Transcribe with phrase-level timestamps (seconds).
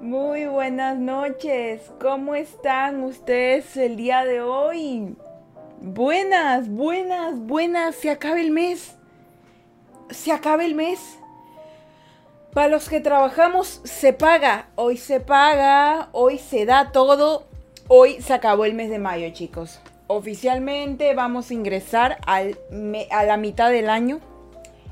[0.00, 1.90] Muy buenas noches.
[2.00, 5.16] ¿Cómo están ustedes el día de hoy?
[5.80, 7.96] Buenas, buenas, buenas.
[7.96, 8.94] Se acaba el mes.
[10.10, 11.18] Se acaba el mes.
[12.54, 14.68] Para los que trabajamos se paga.
[14.76, 16.10] Hoy se paga.
[16.12, 17.48] Hoy se da todo.
[17.88, 19.80] Hoy se acabó el mes de mayo, chicos.
[20.06, 22.56] Oficialmente vamos a ingresar al
[23.10, 24.20] a la mitad del año.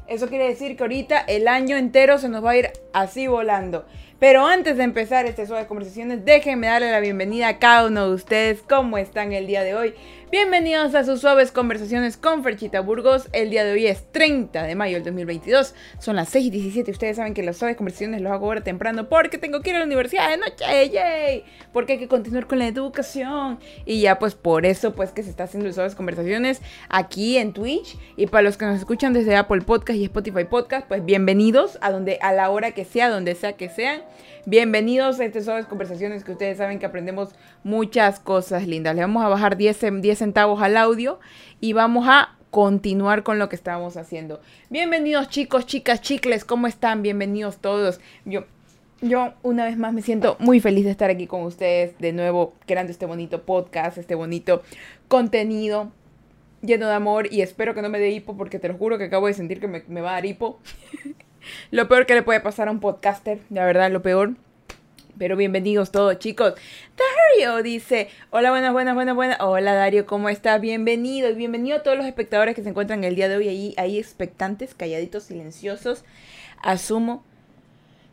[0.09, 3.85] Eso quiere decir que ahorita el año entero se nos va a ir así volando.
[4.19, 8.15] Pero antes de empezar este de conversaciones, déjenme darle la bienvenida a cada uno de
[8.15, 8.63] ustedes.
[8.67, 9.95] ¿Cómo están el día de hoy?
[10.29, 13.29] Bienvenidos a sus suaves conversaciones con Ferchita Burgos.
[13.33, 15.73] El día de hoy es 30 de mayo del 2022.
[16.01, 16.91] Son las 6 y 17.
[16.91, 19.81] Ustedes saben que las suaves conversaciones los hago ahora temprano porque tengo que ir a
[19.81, 20.65] la universidad de noche.
[20.91, 21.45] ¡Yay!
[21.73, 23.61] Porque hay que continuar con la educación.
[23.85, 27.53] Y ya, pues por eso, pues que se está haciendo las suaves conversaciones aquí en
[27.53, 27.97] Twitch.
[28.17, 31.93] Y para los que nos escuchan desde Apple Podcast y Spotify Podcast, pues bienvenidos a
[31.93, 34.01] donde a la hora que sea, donde sea que sean.
[34.47, 38.95] Bienvenidos a estas suaves conversaciones que ustedes saben que aprendemos muchas cosas lindas.
[38.95, 41.21] Le vamos a bajar 10, 10 centavos al audio
[41.61, 44.41] y vamos a continuar con lo que estábamos haciendo.
[44.71, 47.03] Bienvenidos chicos, chicas, chicles, ¿cómo están?
[47.03, 48.01] Bienvenidos todos.
[48.25, 48.45] Yo,
[49.03, 52.55] yo una vez más me siento muy feliz de estar aquí con ustedes de nuevo
[52.67, 54.63] creando este bonito podcast, este bonito
[55.09, 55.93] contenido
[56.63, 59.05] lleno de amor y espero que no me dé hipo porque te lo juro que
[59.05, 60.61] acabo de sentir que me, me va a dar hipo.
[61.71, 64.35] Lo peor que le puede pasar a un podcaster, la verdad, lo peor.
[65.19, 66.55] Pero bienvenidos todos, chicos.
[66.97, 69.39] Dario dice, hola, buenas, buenas, buenas, buenas.
[69.41, 70.61] Hola, Dario, ¿cómo estás?
[70.61, 71.31] Bienvenido.
[71.31, 73.99] Y bienvenido a todos los espectadores que se encuentran el día de hoy ahí, ahí
[73.99, 76.05] expectantes, calladitos, silenciosos.
[76.63, 77.25] Asumo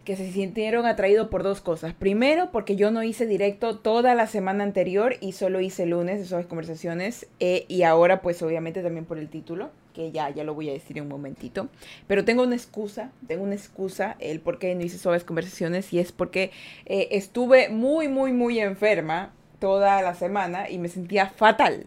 [0.04, 1.94] que se sintieron atraídos por dos cosas.
[1.94, 6.46] Primero, porque yo no hice directo toda la semana anterior y solo hice lunes esas
[6.46, 7.28] conversaciones.
[7.40, 10.74] Eh, y ahora, pues obviamente también por el título, que ya, ya lo voy a
[10.74, 11.70] decir en un momentito.
[12.08, 16.00] Pero tengo una excusa, tengo una excusa, el por qué no hice suaves conversaciones y
[16.00, 16.52] es porque
[16.86, 21.86] eh, estuve muy, muy, muy enferma toda la semana y me sentía fatal.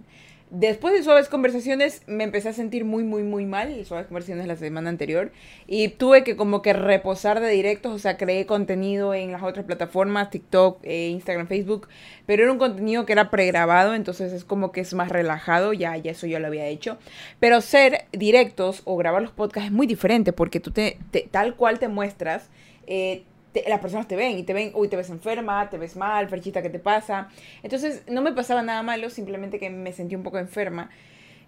[0.50, 4.54] Después de suaves conversaciones me empecé a sentir muy, muy, muy mal, suaves conversaciones la
[4.54, 5.32] semana anterior,
[5.66, 9.66] y tuve que como que reposar de directos, o sea, creé contenido en las otras
[9.66, 11.88] plataformas, TikTok, eh, Instagram, Facebook,
[12.26, 15.96] pero era un contenido que era pregrabado, entonces es como que es más relajado, ya,
[15.96, 16.96] ya eso yo lo había hecho,
[17.40, 20.96] pero ser directos o grabar los podcasts es muy diferente, porque tú te,
[21.32, 22.50] tal cual te muestras,
[22.86, 23.24] eh,
[23.66, 26.62] las personas te ven y te ven, uy, te ves enferma, te ves mal, Ferchita,
[26.62, 27.28] ¿qué te pasa?
[27.62, 30.90] Entonces no me pasaba nada malo, simplemente que me sentí un poco enferma.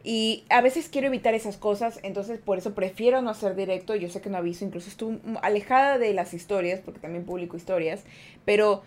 [0.05, 3.95] Y a veces quiero evitar esas cosas, entonces por eso prefiero no hacer directo.
[3.97, 8.05] Yo sé que no aviso, incluso estuve alejada de las historias, porque también publico historias,
[8.45, 8.83] pero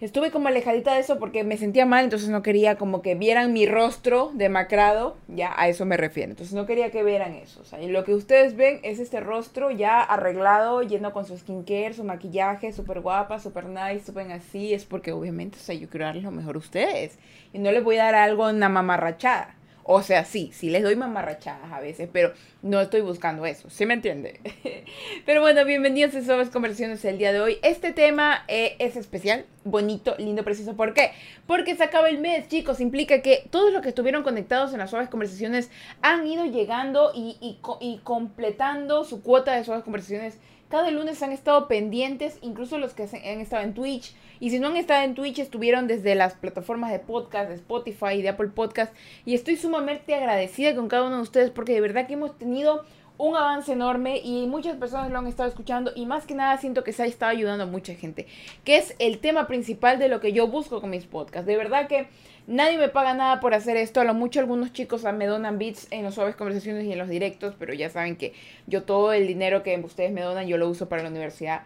[0.00, 3.52] Estuve como alejadita de eso porque me sentía mal, entonces no quería como que vieran
[3.52, 6.30] mi rostro demacrado, ya a eso me refiero.
[6.30, 7.64] Entonces no quería que vieran eso.
[7.64, 12.04] Sea, lo que ustedes ven es este rostro ya arreglado, lleno con su skincare, su
[12.04, 14.72] maquillaje, súper guapa, súper nice, súper así.
[14.72, 17.18] Es porque obviamente, o sea, yo quiero darles lo mejor a ustedes.
[17.52, 19.57] Y no les voy a dar algo, una mamarrachada.
[19.90, 23.86] O sea, sí, sí les doy mamarrachadas a veces, pero no estoy buscando eso, ¿sí
[23.86, 24.38] me entiende?
[25.24, 27.56] pero bueno, bienvenidos a Suaves Conversaciones el día de hoy.
[27.62, 30.76] Este tema eh, es especial, bonito, lindo, preciso.
[30.76, 31.12] ¿Por qué?
[31.46, 32.82] Porque se acaba el mes, chicos.
[32.82, 35.70] Implica que todos los que estuvieron conectados en las Suaves Conversaciones
[36.02, 40.38] han ido llegando y, y, y completando su cuota de Suaves Conversaciones
[40.68, 44.14] cada lunes han estado pendientes, incluso los que han estado en Twitch.
[44.40, 48.22] Y si no han estado en Twitch, estuvieron desde las plataformas de podcast, de Spotify
[48.22, 48.94] de Apple Podcast.
[49.24, 52.84] Y estoy sumamente agradecida con cada uno de ustedes porque de verdad que hemos tenido
[53.18, 56.84] un avance enorme y muchas personas lo han estado escuchando y más que nada siento
[56.84, 58.26] que se ha estado ayudando a mucha gente,
[58.64, 61.46] que es el tema principal de lo que yo busco con mis podcasts.
[61.46, 62.06] De verdad que
[62.46, 65.88] nadie me paga nada por hacer esto, a lo mucho algunos chicos me donan bits
[65.90, 68.34] en las suaves conversaciones y en los directos, pero ya saben que
[68.68, 71.62] yo todo el dinero que ustedes me donan yo lo uso para la universidad.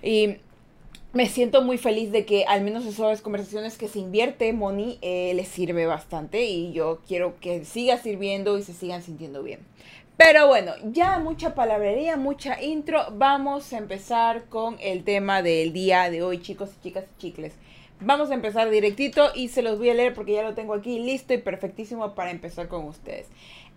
[0.00, 0.36] Y
[1.18, 5.00] me siento muy feliz de que al menos en suaves conversaciones que se invierte money
[5.02, 9.58] eh, les sirve bastante y yo quiero que siga sirviendo y se sigan sintiendo bien.
[10.16, 13.02] Pero bueno, ya mucha palabrería, mucha intro.
[13.14, 17.54] Vamos a empezar con el tema del día de hoy, chicos y chicas y chicles.
[18.00, 21.00] Vamos a empezar directito y se los voy a leer porque ya lo tengo aquí
[21.00, 23.26] listo y perfectísimo para empezar con ustedes.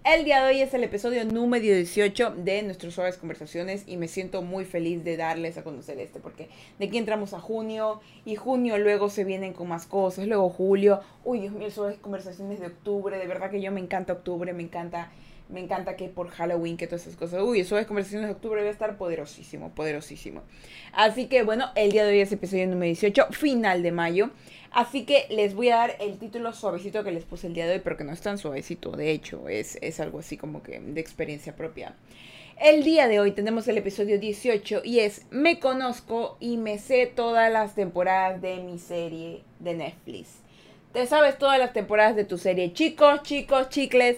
[0.04, 4.08] El día de hoy es el episodio número 18 de nuestras suaves conversaciones y me
[4.08, 6.50] siento muy feliz de darles a conocer este porque
[6.80, 11.02] de aquí entramos a junio y junio luego se vienen con más cosas, luego julio,
[11.24, 14.64] uy Dios mío, suaves conversaciones de octubre, de verdad que yo me encanta octubre, me
[14.64, 15.12] encanta
[15.52, 17.42] me encanta que por Halloween, que todas esas cosas.
[17.42, 20.42] Uy, eso es conversaciones de octubre debe estar poderosísimo, poderosísimo.
[20.94, 24.32] Así que bueno, el día de hoy es episodio número 18, final de mayo.
[24.72, 27.74] Así que les voy a dar el título suavecito que les puse el día de
[27.74, 30.80] hoy, pero que no es tan suavecito, de hecho, es, es algo así como que
[30.80, 31.94] de experiencia propia.
[32.58, 37.08] El día de hoy tenemos el episodio 18 y es Me conozco y me sé
[37.08, 40.30] todas las temporadas de mi serie de Netflix.
[40.94, 42.72] Te sabes todas las temporadas de tu serie.
[42.74, 44.18] Chicos, chicos, chicles,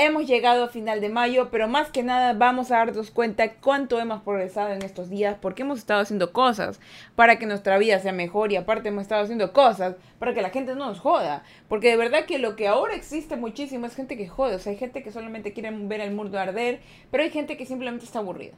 [0.00, 3.98] Hemos llegado a final de mayo, pero más que nada vamos a darnos cuenta cuánto
[3.98, 6.78] hemos progresado en estos días, porque hemos estado haciendo cosas
[7.16, 10.50] para que nuestra vida sea mejor y aparte hemos estado haciendo cosas para que la
[10.50, 11.42] gente no nos joda.
[11.68, 14.70] Porque de verdad que lo que ahora existe muchísimo es gente que jode, o sea,
[14.70, 16.78] hay gente que solamente quiere ver el mundo arder,
[17.10, 18.54] pero hay gente que simplemente está aburrida.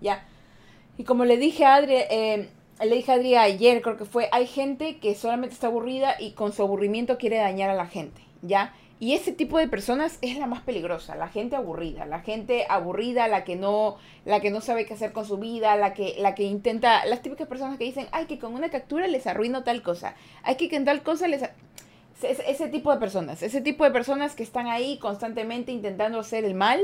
[0.00, 0.24] ¿Ya?
[0.96, 2.48] Y como le dije a Adri, eh,
[2.80, 6.34] le dije a Adri ayer, creo que fue, hay gente que solamente está aburrida y
[6.34, 8.22] con su aburrimiento quiere dañar a la gente.
[8.42, 8.74] ¿Ya?
[9.00, 13.26] Y ese tipo de personas es la más peligrosa, la gente aburrida, la gente aburrida,
[13.26, 16.34] la que no, la que no sabe qué hacer con su vida, la que, la
[16.34, 19.82] que intenta, las típicas personas que dicen, ay, que con una captura les arruino tal
[19.82, 21.42] cosa, hay que con tal cosa les...
[22.22, 26.44] Ese, ese tipo de personas, ese tipo de personas que están ahí constantemente intentando hacer
[26.44, 26.80] el mal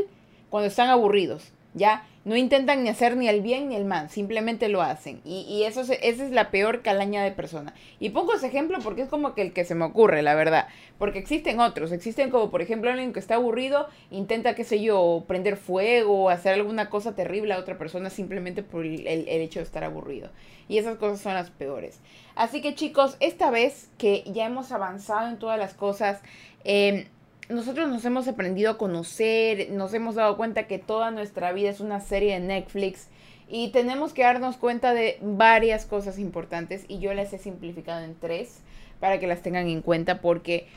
[0.50, 2.04] cuando están aburridos, ¿ya?
[2.22, 5.22] No intentan ni hacer ni el bien ni el mal, simplemente lo hacen.
[5.24, 7.72] Y, y eso esa es la peor calaña de persona.
[7.98, 10.68] Y pongo ese ejemplo porque es como que el que se me ocurre, la verdad.
[10.98, 11.92] Porque existen otros.
[11.92, 16.28] Existen como, por ejemplo, alguien que está aburrido, intenta, qué sé yo, prender fuego o
[16.28, 20.28] hacer alguna cosa terrible a otra persona simplemente por el, el, hecho de estar aburrido.
[20.68, 22.00] Y esas cosas son las peores.
[22.34, 26.20] Así que chicos, esta vez que ya hemos avanzado en todas las cosas,
[26.64, 27.08] eh,
[27.50, 31.80] nosotros nos hemos aprendido a conocer, nos hemos dado cuenta que toda nuestra vida es
[31.80, 33.08] una serie de Netflix
[33.48, 38.14] y tenemos que darnos cuenta de varias cosas importantes y yo las he simplificado en
[38.14, 38.60] tres
[39.00, 40.68] para que las tengan en cuenta porque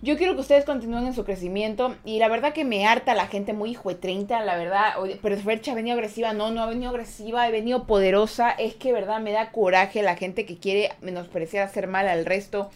[0.00, 3.26] yo quiero que ustedes continúen en su crecimiento y la verdad que me harta la
[3.26, 6.66] gente muy hijo de 30, la verdad, pero Fercha ha venido agresiva, no, no ha
[6.66, 10.92] venido agresiva, he venido poderosa, es que verdad me da coraje la gente que quiere
[11.00, 12.70] menospreciar, hacer mal al resto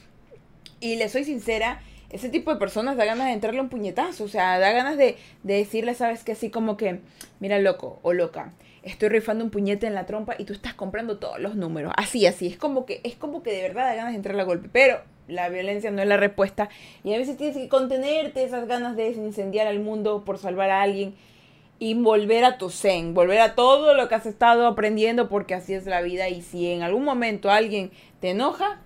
[0.81, 1.81] y le soy sincera,
[2.13, 5.17] ese tipo de personas da ganas de entrarle un puñetazo, o sea, da ganas de,
[5.43, 7.01] de decirle, sabes que así como que,
[7.41, 11.19] mira loco o loca, estoy rifando un puñete en la trompa y tú estás comprando
[11.19, 11.93] todos los números.
[11.97, 14.45] Así, así, es como que, es como que de verdad da ganas de entrarle a
[14.45, 16.69] golpe, pero la violencia no es la respuesta.
[17.03, 20.83] Y a veces tienes que contenerte esas ganas de incendiar al mundo por salvar a
[20.83, 21.15] alguien
[21.79, 25.75] y volver a tu zen, volver a todo lo que has estado aprendiendo porque así
[25.75, 26.29] es la vida.
[26.29, 28.81] Y si en algún momento alguien te enoja,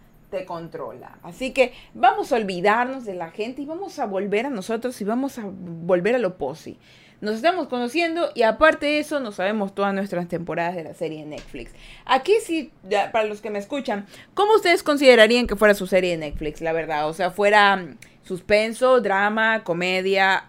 [0.44, 1.18] controla.
[1.22, 5.04] Así que vamos a olvidarnos de la gente y vamos a volver a nosotros y
[5.04, 6.78] vamos a volver a lo posi.
[7.20, 11.20] Nos estamos conociendo y aparte de eso nos sabemos todas nuestras temporadas de la serie
[11.20, 11.72] de Netflix.
[12.04, 12.70] Aquí sí,
[13.10, 16.72] para los que me escuchan, ¿cómo ustedes considerarían que fuera su serie de Netflix, la
[16.72, 17.08] verdad?
[17.08, 20.44] O sea, fuera mm, suspenso, drama, comedia,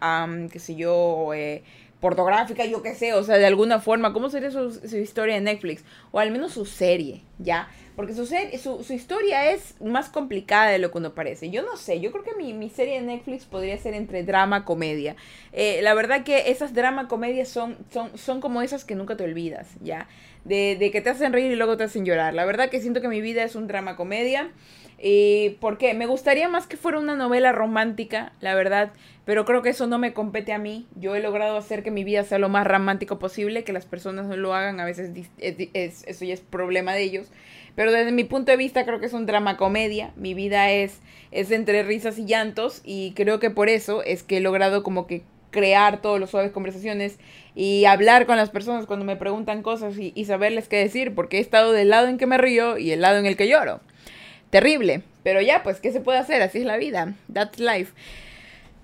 [0.51, 1.63] qué sé yo, eh,
[2.01, 5.41] pornográfica, yo qué sé, o sea, de alguna forma, ¿cómo sería su, su historia de
[5.41, 5.85] Netflix?
[6.11, 7.69] O al menos su serie, ¿ya?
[7.97, 11.49] Porque su, su, su, historia es más complicada de lo que uno parece.
[11.49, 14.65] Yo no sé, yo creo que mi, mi serie de Netflix podría ser entre drama,
[14.65, 15.15] comedia.
[15.51, 19.23] Eh, la verdad que esas drama, comedias son, son, son como esas que nunca te
[19.23, 20.07] olvidas, ¿ya?
[20.45, 22.35] De, de que te hacen reír y luego te hacen llorar.
[22.35, 24.51] La verdad que siento que mi vida es un drama, comedia.
[24.99, 25.95] ¿Y por qué?
[25.95, 28.91] Me gustaría más que fuera una novela romántica, la verdad,
[29.25, 30.87] pero creo que eso no me compete a mí.
[30.95, 34.27] Yo he logrado hacer que mi vida sea lo más romántico posible, que las personas
[34.27, 37.27] no lo hagan, a veces eso ya es problema de ellos.
[37.77, 40.11] Pero desde mi punto de vista creo que es un drama comedia.
[40.15, 44.37] Mi vida es, es entre risas y llantos y creo que por eso es que
[44.37, 45.21] he logrado como que
[45.51, 47.19] crear todos los suaves conversaciones
[47.53, 51.37] y hablar con las personas cuando me preguntan cosas y, y saberles qué decir, porque
[51.37, 53.79] he estado del lado en que me río y el lado en el que lloro.
[54.49, 56.41] Terrible, pero ya, pues, ¿qué se puede hacer?
[56.41, 57.13] Así es la vida.
[57.31, 57.93] That's life.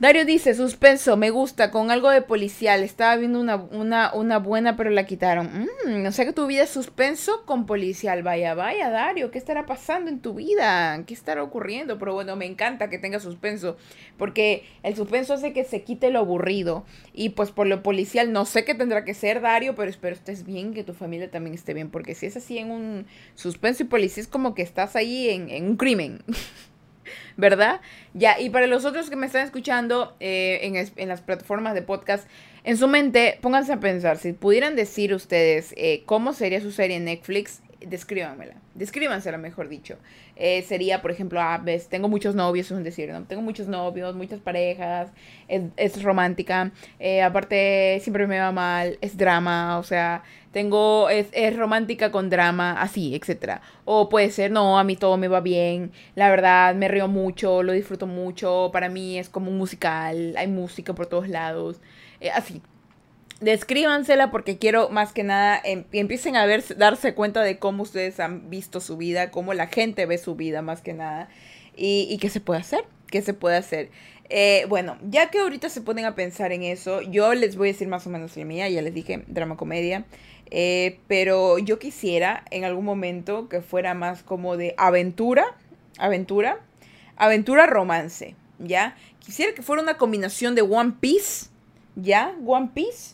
[0.03, 2.83] Dario dice, suspenso, me gusta, con algo de policial.
[2.83, 5.65] Estaba viendo una, una, buena, pero la quitaron.
[5.85, 8.21] Mm, o sea que tu vida es suspenso con policial.
[8.21, 11.01] Vaya, vaya, Dario, ¿qué estará pasando en tu vida?
[11.07, 11.99] ¿Qué estará ocurriendo?
[11.99, 13.77] Pero bueno, me encanta que tenga suspenso,
[14.17, 16.83] porque el suspenso hace que se quite lo aburrido.
[17.13, 20.45] Y pues por lo policial, no sé qué tendrá que ser, Dario, pero espero estés
[20.45, 23.05] bien, que tu familia también esté bien, porque si es así en un
[23.35, 26.19] suspenso y policía, es como que estás ahí en un crimen.
[27.37, 27.81] ¿verdad?
[28.13, 32.27] Ya, y para los otros que me están escuchando eh, en, las plataformas de podcast,
[32.63, 36.97] en su mente, pónganse a pensar, si pudieran decir ustedes eh, cómo sería su serie
[36.97, 39.97] en Netflix, descríbanmela, descríbansela mejor dicho.
[40.35, 43.23] Eh, sería, por ejemplo, ah, ves, tengo muchos novios, es decir, ¿no?
[43.23, 45.11] Tengo muchos novios, muchas parejas,
[45.47, 46.71] es, romántica,
[47.23, 50.23] aparte siempre me va mal, es drama, o sea,
[50.53, 53.61] tengo, es, es romántica con drama, así, etcétera.
[53.85, 57.63] O puede ser, no, a mí todo me va bien, la verdad, me río mucho,
[57.63, 61.81] lo disfruto mucho, para mí es como un musical, hay música por todos lados,
[62.21, 62.61] eh, así.
[63.43, 68.21] Descríbansela porque quiero más que nada em, empiecen a ver, darse cuenta de cómo ustedes
[68.21, 71.27] han visto su vida, cómo la gente ve su vida más que nada
[71.75, 73.89] y, qué se puede hacer, qué se puede hacer.
[74.29, 77.71] Eh, bueno, ya que ahorita se ponen a pensar en eso, yo les voy a
[77.73, 80.05] decir más o menos la mía, ya les dije, drama comedia.
[80.49, 85.43] Eh, pero yo quisiera en algún momento que fuera más como de aventura,
[85.97, 86.61] aventura,
[87.17, 88.95] aventura romance, ¿ya?
[89.19, 91.47] Quisiera que fuera una combinación de One Piece,
[91.97, 92.33] ¿ya?
[92.45, 93.12] One Piece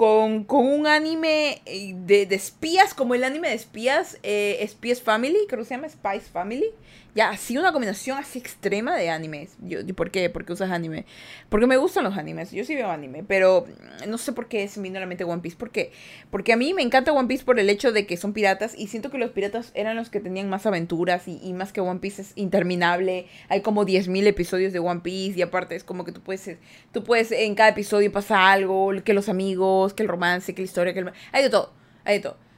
[0.00, 4.66] con, un anime eh, de, espías, como el anime de espías, eh,
[5.02, 6.70] Family, creo que se llama Spice Family.
[7.14, 9.56] Ya, así una combinación así extrema de animes.
[9.60, 10.30] Yo, ¿Por qué?
[10.30, 11.06] ¿Por qué usas anime?
[11.48, 12.52] Porque me gustan los animes.
[12.52, 13.66] Yo sí veo anime, pero
[14.06, 15.56] no sé por qué se me vino la mente One Piece.
[15.56, 15.92] ¿Por qué?
[16.30, 18.86] Porque a mí me encanta One Piece por el hecho de que son piratas y
[18.86, 22.22] siento que los piratas eran los que tenían más aventuras y, más que One Piece
[22.22, 23.26] es interminable.
[23.48, 26.58] Hay como 10.000 episodios de One Piece y aparte es como que tú puedes,
[26.92, 30.66] tú puedes, en cada episodio pasa algo, que los amigos, que el romance, que la
[30.66, 31.12] historia, que el...
[31.32, 31.72] Hay de todo,
[32.04, 32.49] hay de todo.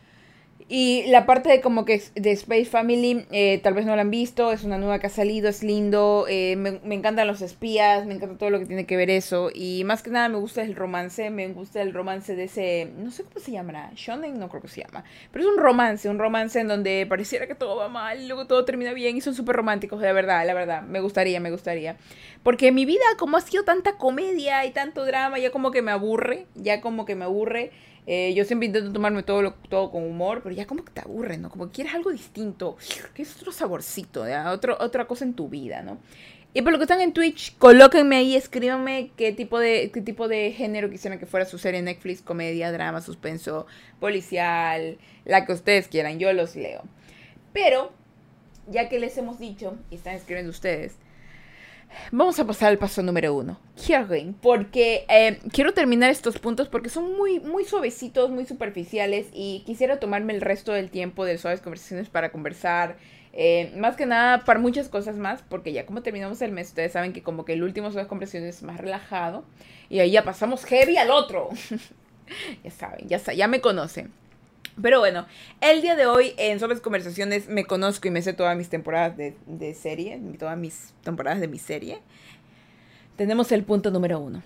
[0.69, 4.11] Y la parte de como que de Space Family, eh, tal vez no la han
[4.11, 8.15] visto, es una nueva que ha salido, es lindo, eh, me, encantan los espías, me
[8.15, 9.51] encanta todo lo que tiene que ver eso.
[9.55, 13.11] Y más que nada me gusta el romance, me gusta el romance de ese, no
[13.11, 16.19] sé cómo se llamará, Shonen no creo que se llama, pero es un romance, un
[16.19, 19.35] romance en donde pareciera que todo va mal y luego todo termina bien y son
[19.35, 21.97] súper románticos, de verdad, la verdad, me gustaría, me gustaría.
[22.43, 25.93] Porque mi vida, como ha sido tanta comedia y tanto drama, ya como que me
[25.93, 27.71] aburre, ya como que me aburre.
[28.07, 31.39] Eh, yo siempre intento tomarme todo, todo con humor, pero ya como que te aburre,
[31.39, 31.51] ¿no?
[31.51, 32.77] Como que quieres algo distinto,
[33.15, 35.99] que es otro saborcito, Otro, otra cosa en tu vida, ¿no?
[36.55, 40.29] Y por lo que están en Twitch, colóquenme ahí, escríbanme qué tipo de, qué tipo
[40.29, 43.67] de género quisieran que fuera su serie Netflix, comedia, drama, suspenso,
[44.01, 46.83] policial, la que ustedes quieran, yo los leo.
[47.55, 47.93] Pero,
[48.67, 50.97] ya que les hemos dicho, y están escribiendo ustedes,
[52.11, 53.59] Vamos a pasar al paso número uno.
[53.77, 59.63] Hearing, porque eh, quiero terminar estos puntos porque son muy, muy suavecitos, muy superficiales y
[59.67, 62.97] quisiera tomarme el resto del tiempo de suaves conversaciones para conversar.
[63.35, 66.93] Eh, más que nada para muchas cosas más, porque ya como terminamos el mes, ustedes
[66.93, 69.45] saben que como que el último suaves conversaciones es más relajado
[69.89, 71.49] y ahí ya pasamos heavy al otro.
[72.65, 74.13] ya saben, ya, ya me conocen.
[74.81, 75.27] Pero bueno,
[75.61, 79.17] el día de hoy en Sobres Conversaciones me conozco y me sé todas mis temporadas
[79.17, 82.01] de, de serie, todas mis temporadas de mi serie.
[83.17, 84.43] Tenemos el punto número uno,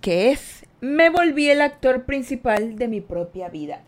[0.00, 3.80] que es me volví el actor principal de mi propia vida.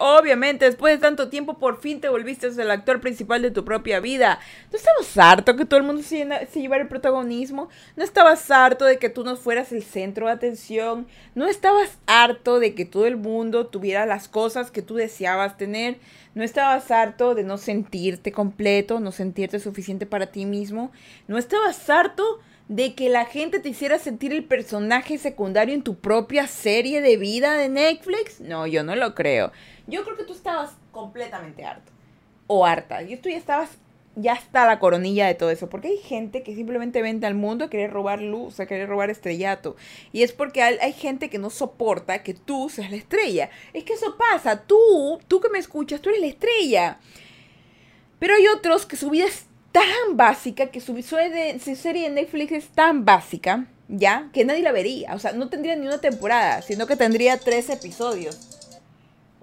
[0.00, 4.00] Obviamente, después de tanto tiempo, por fin te volviste el actor principal de tu propia
[4.00, 4.40] vida.
[4.72, 7.68] ¿No estabas harto que todo el mundo se, se, llevara el protagonismo?
[7.94, 11.06] ¿No estabas harto de que tú no fueras el centro de atención?
[11.36, 15.98] ¿No estabas harto de que todo el mundo tuviera las cosas que tú deseabas tener?
[16.34, 20.90] ¿No estabas harto de no sentirte completo, no sentirte suficiente para ti mismo?
[21.28, 22.40] ¿No estabas harto
[22.70, 27.16] de que la gente te hiciera sentir el personaje secundario en tu propia serie de
[27.16, 28.40] vida de Netflix?
[28.40, 29.50] No, yo no lo creo.
[29.88, 31.90] Yo creo que tú estabas completamente harto.
[32.46, 33.02] O harta.
[33.02, 33.70] Y tú ya estabas,
[34.14, 35.68] ya está la coronilla de todo eso.
[35.68, 39.10] Porque hay gente que simplemente vende al mundo a querer robar luz, a querer robar
[39.10, 39.74] estrellato.
[40.12, 43.50] Y es porque hay, hay gente que no soporta que tú seas la estrella.
[43.72, 44.62] Es que eso pasa.
[44.62, 47.00] Tú, tú que me escuchas, tú eres la estrella.
[48.20, 52.68] Pero hay otros que su vida es tan básica, que su, serie de Netflix es
[52.68, 55.14] tan básica, ya, que nadie la vería.
[55.14, 58.38] O sea, no tendría ni una temporada, sino que tendría tres episodios.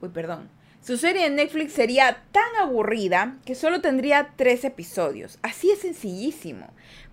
[0.02, 0.50] Uy, perdón.
[0.82, 5.38] Su serie de Netflix sería tan aburrida que solo tendría tres episodios.
[5.42, 6.68] Así es sencillísimo.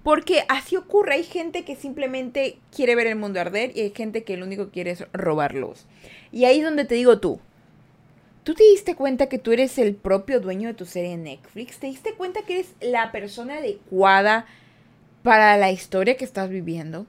[0.05, 1.15] Porque así ocurre.
[1.15, 4.67] Hay gente que simplemente quiere ver el mundo arder y hay gente que lo único
[4.67, 5.87] que quiere es robar luz.
[6.31, 7.41] Y ahí es donde te digo tú,
[8.45, 11.79] ¿Tú te diste cuenta que tú eres el propio dueño de tu serie en Netflix?
[11.79, 14.45] ¿Te diste cuenta que eres la persona adecuada
[15.23, 17.07] para la historia que estás viviendo?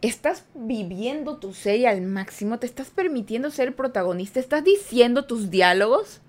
[0.00, 2.60] ¿Estás viviendo tu serie al máximo?
[2.60, 4.38] ¿Te estás permitiendo ser protagonista?
[4.38, 6.20] ¿Estás diciendo tus diálogos?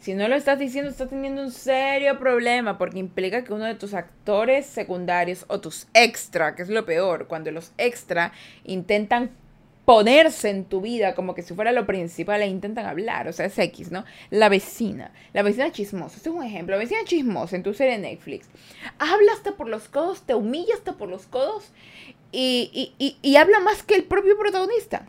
[0.00, 3.76] Si no lo estás diciendo, estás teniendo un serio problema porque implica que uno de
[3.76, 8.32] tus actores secundarios o tus extra, que es lo peor, cuando los extra
[8.64, 9.30] intentan
[9.84, 13.46] ponerse en tu vida como que si fuera lo principal e intentan hablar, o sea,
[13.46, 14.04] es X, ¿no?
[14.30, 17.98] La vecina, la vecina chismosa, este es un ejemplo, la vecina chismosa en tu serie
[17.98, 18.48] Netflix,
[18.98, 21.72] habla hasta por los codos, te humilla hasta por los codos
[22.30, 25.06] y, y habla más que el propio protagonista.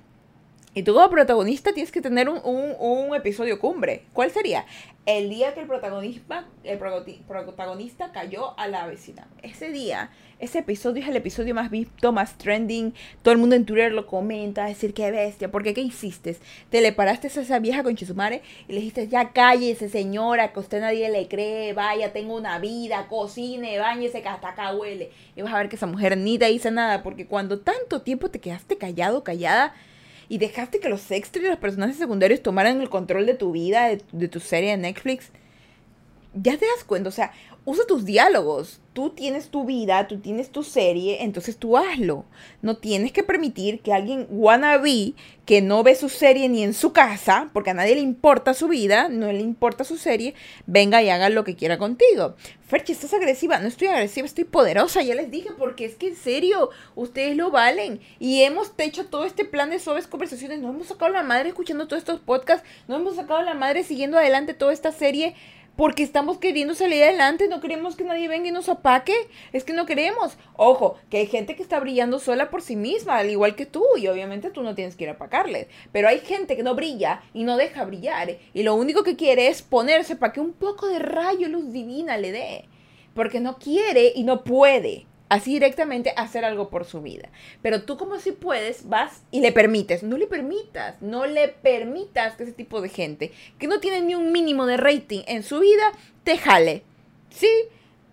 [0.75, 4.05] Y tú como protagonista tienes que tener un, episodio cumbre.
[4.11, 4.65] ¿Cuál sería?
[5.05, 9.27] El día que el protagonista, el protagonista cayó a la vecina.
[9.43, 12.95] Ese día, ese episodio es el episodio más visto, más trending.
[13.21, 15.51] Todo el mundo en Twitter lo comenta, decir qué bestia.
[15.51, 16.37] Porque ¿qué hiciste?
[16.71, 20.59] Te le paraste a esa vieja con Chisumare y le dijiste, ya cállese señora, que
[20.59, 25.11] usted nadie le cree, vaya, tengo una vida, cocine, bañese, que hasta acá huele.
[25.35, 28.31] Y vas a ver que esa mujer ni te dice nada, porque cuando tanto tiempo
[28.31, 29.75] te quedaste callado, callada,
[30.33, 33.95] y dejaste que los extras y los personajes secundarios tomaran el control de tu vida,
[34.11, 35.29] de, tu serie de Netflix,
[36.33, 37.31] ya te das cuenta, o sea,
[37.65, 38.79] usa tus diálogos.
[38.93, 42.25] Tú tienes tu vida, tú tienes tu serie, entonces tú hazlo.
[42.61, 45.13] No tienes que permitir que alguien wannabe
[45.45, 48.67] que no ve su serie ni en su casa, porque a nadie le importa su
[48.67, 50.35] vida, no le importa su serie,
[50.67, 52.35] venga y haga lo que quiera contigo.
[52.67, 53.59] Ferchi, estás agresiva.
[53.59, 57.49] No estoy agresiva, estoy poderosa, ya les dije, porque es que en serio, ustedes lo
[57.49, 57.99] valen.
[58.19, 61.87] Y hemos hecho todo este plan de suaves conversaciones, nos hemos sacado la madre escuchando
[61.87, 65.35] todos estos podcasts, nos hemos sacado la madre siguiendo adelante toda esta serie
[65.75, 69.13] porque estamos queriendo salir adelante, no queremos que nadie venga y nos apaque,
[69.51, 70.37] es que no queremos.
[70.55, 73.83] Ojo, que hay gente que está brillando sola por sí misma, al igual que tú,
[73.97, 77.23] y obviamente tú no tienes que ir a apacarles, pero hay gente que no brilla
[77.33, 80.87] y no deja brillar, y lo único que quiere es ponerse para que un poco
[80.87, 82.65] de rayo luz divina le dé,
[83.13, 87.29] porque no quiere y no puede así directamente hacer algo por su vida.
[87.63, 90.03] Pero tú como si puedes, vas y le permites.
[90.03, 94.13] No le permitas, no le permitas que ese tipo de gente que no tiene ni
[94.13, 95.91] un mínimo de rating en su vida,
[96.23, 96.83] te jale.
[97.31, 97.49] ¿Sí?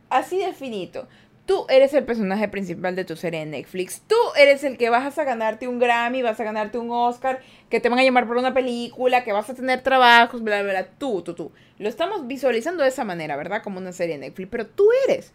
[0.09, 1.09] Así de finito.
[1.45, 4.01] Tú eres el personaje principal de tu serie de Netflix.
[4.07, 7.81] Tú eres el que vas a ganarte un Grammy, vas a ganarte un Oscar, que
[7.81, 10.87] te van a llamar por una película, que vas a tener trabajos, bla, bla, bla.
[10.87, 11.53] Tú, tú, tú.
[11.77, 13.63] Lo estamos visualizando de esa manera, ¿verdad?
[13.63, 14.49] Como una serie de Netflix.
[14.51, 15.35] Pero tú eres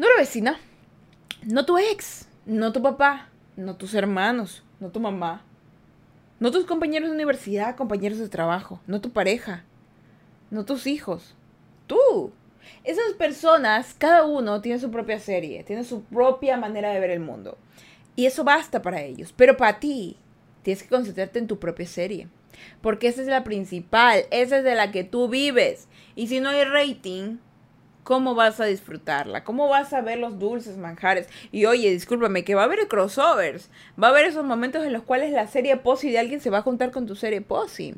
[0.00, 0.58] no la vecina,
[1.42, 5.44] no tu ex, no tu papá, no tus hermanos, no tu mamá,
[6.38, 9.62] no tus compañeros de universidad, compañeros de trabajo, no tu pareja,
[10.50, 11.36] no tus hijos,
[11.86, 12.32] tú.
[12.82, 17.20] Esas personas, cada uno tiene su propia serie, tiene su propia manera de ver el
[17.20, 17.58] mundo.
[18.16, 19.34] Y eso basta para ellos.
[19.36, 20.16] Pero para ti,
[20.62, 22.28] tienes que concentrarte en tu propia serie.
[22.80, 25.88] Porque esa es la principal, esa es de la que tú vives.
[26.16, 27.36] Y si no hay rating,
[28.02, 29.44] ¿Cómo vas a disfrutarla?
[29.44, 31.28] ¿Cómo vas a ver los dulces manjares?
[31.52, 33.68] Y oye, discúlpame, que va a haber crossovers.
[34.02, 36.58] Va a haber esos momentos en los cuales la serie Posi de alguien se va
[36.58, 37.94] a juntar con tu serie Posi.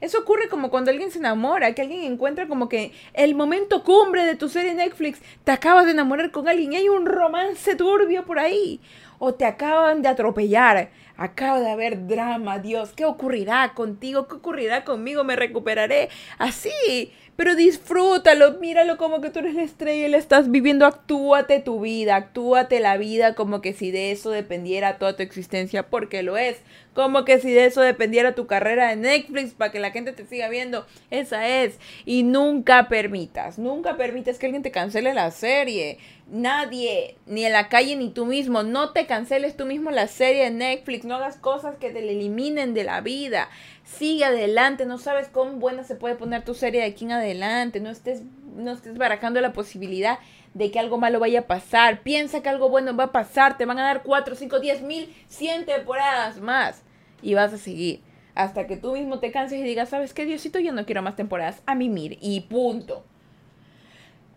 [0.00, 4.24] Eso ocurre como cuando alguien se enamora, que alguien encuentra como que el momento cumbre
[4.24, 8.24] de tu serie Netflix, te acabas de enamorar con alguien y hay un romance turbio
[8.24, 8.80] por ahí.
[9.18, 10.90] O te acaban de atropellar.
[11.16, 12.92] Acaba de haber drama, Dios.
[12.94, 14.28] ¿Qué ocurrirá contigo?
[14.28, 15.24] ¿Qué ocurrirá conmigo?
[15.24, 16.10] ¿Me recuperaré?
[16.36, 21.60] Así pero disfrútalo, míralo como que tú eres la estrella y le estás viviendo, actúate
[21.60, 26.22] tu vida, actúate la vida como que si de eso dependiera toda tu existencia, porque
[26.22, 26.56] lo es,
[26.94, 30.24] como que si de eso dependiera tu carrera de Netflix para que la gente te
[30.24, 35.98] siga viendo, esa es, y nunca permitas, nunca permitas que alguien te cancele la serie,
[36.28, 40.44] nadie, ni en la calle ni tú mismo, no te canceles tú mismo la serie
[40.44, 43.50] de Netflix, no hagas cosas que te eliminen de la vida
[43.86, 47.80] sigue adelante, no sabes cómo buena se puede poner tu serie de aquí en adelante,
[47.80, 48.22] no estés,
[48.56, 50.18] no estés barajando la posibilidad
[50.54, 53.64] de que algo malo vaya a pasar, piensa que algo bueno va a pasar, te
[53.64, 56.82] van a dar 4, 5, 10 mil, 100 temporadas más
[57.22, 58.00] y vas a seguir
[58.34, 60.58] hasta que tú mismo te canses y digas, ¿sabes qué, Diosito?
[60.58, 63.02] Yo no quiero más temporadas a mimir y punto.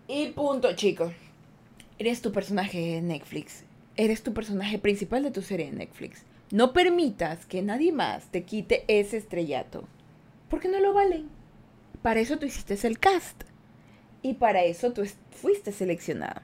[0.07, 1.12] Y punto, chicos.
[1.99, 3.65] Eres tu personaje de Netflix.
[3.97, 6.23] Eres tu personaje principal de tu serie de Netflix.
[6.51, 9.83] No permitas que nadie más te quite ese estrellato,
[10.49, 11.29] porque no lo valen.
[12.01, 13.43] Para eso tú hiciste el cast
[14.23, 16.41] y para eso tú fuiste seleccionada.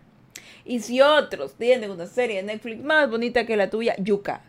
[0.64, 4.44] Y si otros tienen una serie de Netflix más bonita que la tuya, yuca,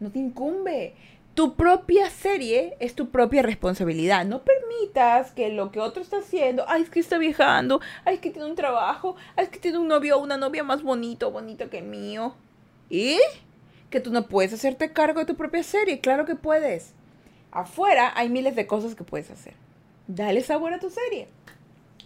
[0.00, 0.94] no te incumbe.
[1.34, 4.26] Tu propia serie es tu propia responsabilidad.
[4.26, 8.20] No permitas que lo que otro está haciendo, ay, es que está viajando, ay, es
[8.20, 11.30] que tiene un trabajo, ay, es que tiene un novio o una novia más bonito,
[11.30, 12.34] bonito que mío.
[12.90, 13.18] ¿Y?
[13.94, 16.00] Que tú no puedes hacerte cargo de tu propia serie.
[16.00, 16.94] Claro que puedes.
[17.52, 19.54] Afuera hay miles de cosas que puedes hacer.
[20.08, 21.28] Dale sabor a tu serie.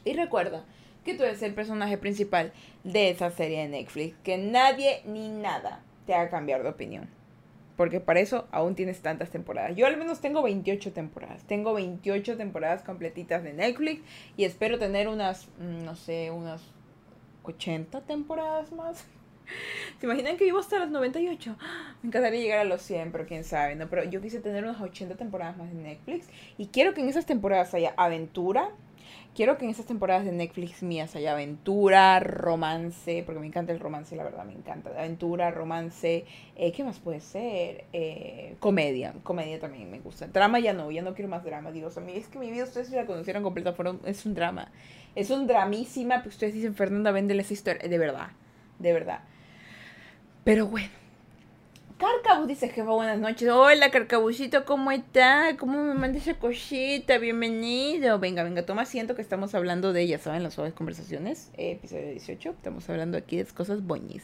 [0.04, 0.66] Y recuerda
[1.02, 2.52] que tú eres el personaje principal
[2.84, 4.14] de esa serie de Netflix.
[4.22, 7.08] Que nadie ni nada te haga cambiar de opinión.
[7.78, 9.74] Porque para eso aún tienes tantas temporadas.
[9.74, 11.42] Yo al menos tengo 28 temporadas.
[11.44, 14.02] Tengo 28 temporadas completitas de Netflix.
[14.36, 16.60] Y espero tener unas, mm, no sé, unas
[17.44, 19.06] 80 temporadas más.
[20.00, 21.56] ¿Se imaginan que vivo hasta los 98?
[22.02, 23.88] Me encantaría llegar a los 100, pero quién sabe, ¿no?
[23.88, 27.26] Pero yo quise tener unas 80 temporadas más de Netflix y quiero que en esas
[27.26, 28.70] temporadas haya aventura.
[29.34, 33.78] Quiero que en esas temporadas de Netflix mías haya aventura, romance, porque me encanta el
[33.78, 34.90] romance, la verdad, me encanta.
[34.90, 36.24] Aventura, romance,
[36.56, 37.84] eh, ¿qué más puede ser?
[37.92, 40.26] Eh, comedia, comedia también me gusta.
[40.26, 42.96] Drama ya no, ya no quiero más drama, digo, es que mi vida ustedes si
[42.96, 43.74] la conocieron completa,
[44.06, 44.72] es un drama.
[45.14, 48.30] Es un dramísima, pero ustedes dicen, Fernanda, véndele esa historia, de verdad,
[48.80, 49.20] de verdad.
[50.48, 50.88] Pero bueno.
[51.98, 53.50] Carcabus dice jefa, buenas noches.
[53.50, 55.58] Hola, Carcabucito, ¿cómo está?
[55.58, 57.18] ¿Cómo me manda esa cosita?
[57.18, 58.18] Bienvenido.
[58.18, 61.50] Venga, venga, toma asiento que estamos hablando de, ya saben, las suaves conversaciones.
[61.58, 62.48] episodio 18.
[62.48, 64.22] Estamos hablando aquí de cosas boñis.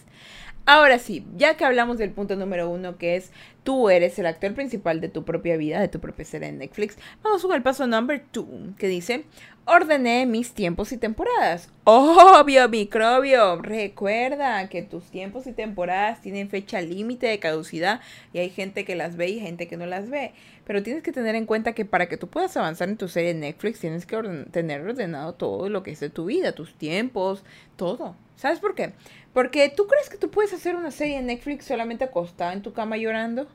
[0.67, 3.31] Ahora sí, ya que hablamos del punto número uno, que es
[3.65, 6.97] tú eres el actor principal de tu propia vida, de tu propia serie en Netflix,
[7.23, 8.49] vamos con el paso number two,
[8.79, 9.25] que dice,
[9.67, 11.69] ordené mis tiempos y temporadas.
[11.85, 18.01] Obvio, microbio, recuerda que tus tiempos y temporadas tienen fecha límite de caducidad
[18.33, 20.33] y hay gente que las ve y gente que no las ve.
[20.67, 23.31] Pero tienes que tener en cuenta que para que tú puedas avanzar en tu serie
[23.31, 24.17] en Netflix, tienes que
[24.51, 27.45] tener ordenado todo lo que es de tu vida, tus tiempos,
[27.77, 28.17] todo.
[28.37, 28.93] ¿Sabes por qué?
[29.35, 32.73] Porque tú crees que tú puedes hacer una serie en Netflix solamente acostada en tu
[32.73, 33.49] cama llorando.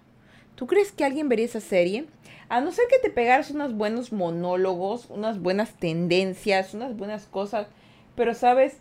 [0.55, 2.05] ¿Tú crees que alguien vería esa serie?
[2.49, 7.67] A no ser que te pegaras unos buenos monólogos, unas buenas tendencias, unas buenas cosas.
[8.15, 8.75] Pero, ¿sabes?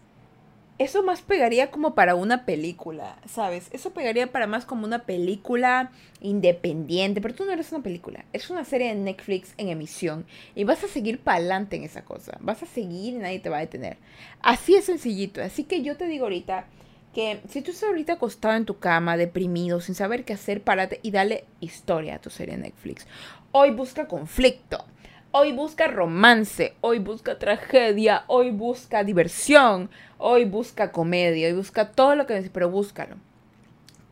[0.79, 3.69] Eso más pegaría como para una película, ¿sabes?
[3.73, 7.21] Eso pegaría para más como una película independiente.
[7.21, 8.25] Pero tú no eres una película.
[8.33, 10.27] Es una serie de Netflix en emisión.
[10.57, 12.39] Y vas a seguir para adelante en esa cosa.
[12.41, 13.99] Vas a seguir y nadie te va a detener.
[14.41, 15.41] Así es sencillito.
[15.41, 16.67] Así que yo te digo ahorita
[17.15, 21.01] que si tú estás ahorita acostado en tu cama, deprimido, sin saber qué hacer, párate
[21.03, 23.07] y dale historia a tu serie Netflix.
[23.53, 24.85] Hoy busca conflicto.
[25.31, 32.17] Hoy busca romance, hoy busca tragedia, hoy busca diversión, hoy busca comedia, hoy busca todo
[32.17, 33.17] lo que necesites, pero búscalo.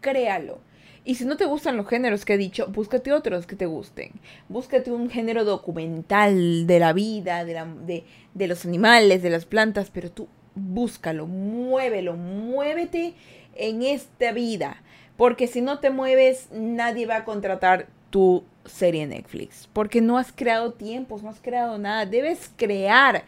[0.02, 0.59] Créalo.
[1.06, 4.11] Y si no te gustan los géneros que he dicho, búscate otros que te gusten.
[4.48, 8.04] Búscate un género documental de la vida, de, la, de,
[8.35, 13.14] de los animales, de las plantas, pero tú búscalo, muévelo, muévete
[13.54, 14.82] en esta vida.
[15.16, 19.68] Porque si no te mueves, nadie va a contratar tu serie Netflix.
[19.72, 22.04] Porque no has creado tiempos, no has creado nada.
[22.04, 23.24] Debes crear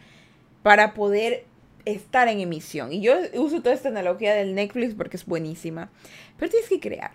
[0.62, 1.46] para poder
[1.84, 2.92] estar en emisión.
[2.92, 5.90] Y yo uso toda esta analogía del Netflix porque es buenísima.
[6.36, 7.12] Pero tienes que crear.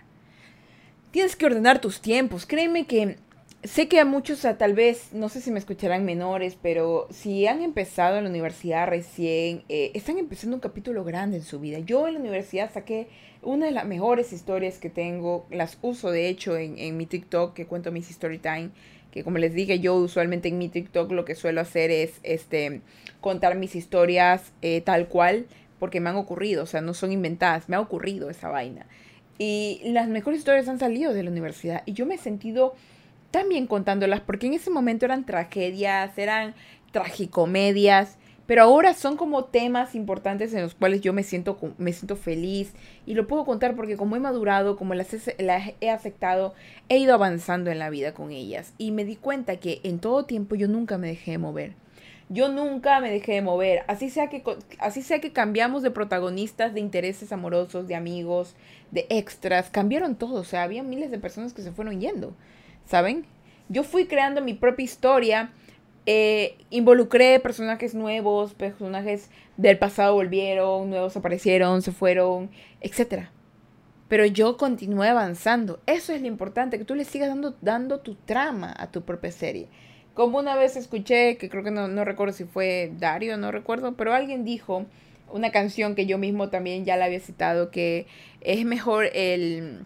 [1.11, 2.47] Tienes que ordenar tus tiempos.
[2.47, 3.17] Créeme que
[3.63, 7.61] Sé que a muchos, tal vez, no sé si me escucharán menores, pero si han
[7.61, 11.79] empezado en la universidad recién, eh, están empezando un capítulo grande en su vida.
[11.79, 13.07] Yo en la universidad saqué
[13.41, 17.53] una de las mejores historias que tengo, las uso de hecho en, en mi TikTok,
[17.53, 18.71] que cuento mis story time,
[19.11, 22.81] que como les dije, yo usualmente en mi TikTok lo que suelo hacer es este,
[23.21, 25.45] contar mis historias eh, tal cual,
[25.79, 28.87] porque me han ocurrido, o sea, no son inventadas, me ha ocurrido esa vaina.
[29.37, 32.75] Y las mejores historias han salido de la universidad y yo me he sentido
[33.33, 36.53] también contándolas, porque en ese momento eran tragedias, eran
[36.91, 42.15] tragicomedias, pero ahora son como temas importantes en los cuales yo me siento, me siento
[42.15, 42.73] feliz
[43.07, 46.53] y lo puedo contar porque como he madurado, como las he, he aceptado,
[46.89, 50.25] he ido avanzando en la vida con ellas y me di cuenta que en todo
[50.25, 51.82] tiempo yo nunca me dejé de mover.
[52.29, 53.83] Yo nunca me dejé de mover.
[53.87, 54.43] Así sea que
[54.79, 58.55] así sea que cambiamos de protagonistas, de intereses amorosos, de amigos,
[58.91, 62.33] de extras, cambiaron todo, o sea, había miles de personas que se fueron yendo.
[62.85, 63.25] ¿saben?
[63.69, 65.51] Yo fui creando mi propia historia,
[66.05, 72.49] eh, involucré personajes nuevos, personajes del pasado volvieron, nuevos aparecieron, se fueron,
[72.81, 73.27] etc.
[74.09, 75.79] Pero yo continué avanzando.
[75.85, 79.31] Eso es lo importante, que tú le sigas dando, dando tu trama a tu propia
[79.31, 79.67] serie.
[80.13, 83.93] Como una vez escuché, que creo que no, no recuerdo si fue Dario, no recuerdo,
[83.93, 84.85] pero alguien dijo
[85.31, 88.05] una canción que yo mismo también ya la había citado, que
[88.41, 89.85] es mejor el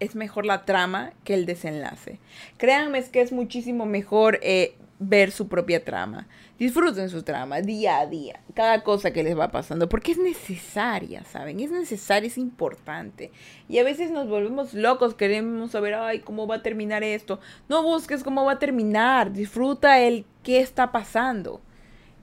[0.00, 2.18] es mejor la trama que el desenlace.
[2.58, 6.28] Créanme es que es muchísimo mejor eh, ver su propia trama.
[6.58, 11.24] Disfruten su trama día a día, cada cosa que les va pasando, porque es necesaria,
[11.24, 11.60] ¿saben?
[11.60, 13.30] Es necesaria, es importante.
[13.68, 17.38] Y a veces nos volvemos locos, queremos saber, ay, ¿cómo va a terminar esto?
[17.68, 21.60] No busques cómo va a terminar, disfruta el qué está pasando.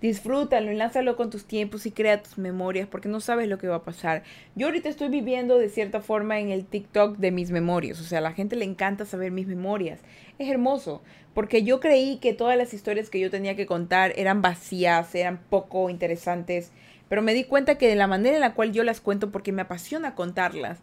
[0.01, 3.77] Disfrútalo, enlázalo con tus tiempos y crea tus memorias porque no sabes lo que va
[3.77, 4.23] a pasar.
[4.53, 8.19] Yo ahorita estoy viviendo de cierta forma en el TikTok de mis memorias, o sea,
[8.19, 10.01] a la gente le encanta saber mis memorias.
[10.37, 11.01] Es hermoso,
[11.35, 15.37] porque yo creí que todas las historias que yo tenía que contar eran vacías, eran
[15.37, 16.71] poco interesantes,
[17.09, 19.51] pero me di cuenta que de la manera en la cual yo las cuento, porque
[19.51, 20.79] me apasiona contarlas,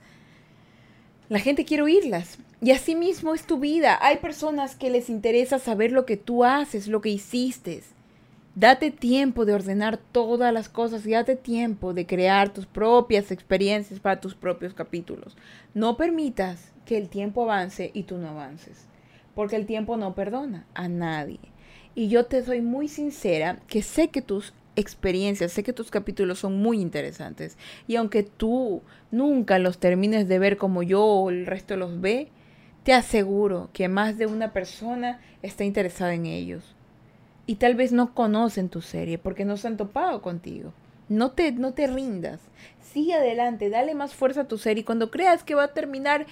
[1.31, 2.39] la gente quiere oírlas.
[2.61, 3.99] Y así mismo es tu vida.
[4.03, 7.83] Hay personas que les interesa saber lo que tú haces, lo que hiciste.
[8.55, 13.99] Date tiempo de ordenar todas las cosas y date tiempo de crear tus propias experiencias
[13.99, 15.35] para tus propios capítulos.
[15.73, 18.87] No permitas que el tiempo avance y tú no avances,
[19.35, 21.41] porque el tiempo no perdona a nadie.
[21.95, 26.39] Y yo te soy muy sincera que sé que tus experiencias, sé que tus capítulos
[26.39, 31.45] son muy interesantes y aunque tú nunca los termines de ver como yo o el
[31.45, 32.29] resto los ve,
[32.83, 36.75] te aseguro que más de una persona está interesada en ellos
[37.47, 40.73] y tal vez no conocen tu serie porque no se han topado contigo.
[41.09, 42.41] No te, no te rindas.
[42.81, 44.83] Sigue adelante, dale más fuerza a tu serie.
[44.83, 46.27] Y cuando creas que va a terminar,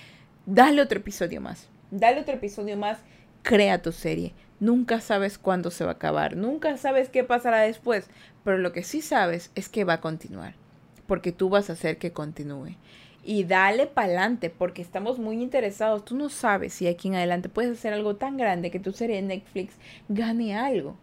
[0.46, 1.68] dale otro episodio más.
[1.90, 2.98] Dale otro episodio más.
[3.42, 4.34] Crea tu serie.
[4.60, 6.36] Nunca sabes cuándo se va a acabar.
[6.36, 8.08] Nunca sabes qué pasará después.
[8.44, 10.54] Pero lo que sí sabes es que va a continuar.
[11.06, 12.76] Porque tú vas a hacer que continúe.
[13.22, 16.04] y dale para adelante porque estamos muy interesados.
[16.04, 19.16] Tú no sabes si aquí en adelante puedes hacer algo tan grande que tu serie
[19.16, 19.74] de Netflix
[20.08, 20.96] gane algo.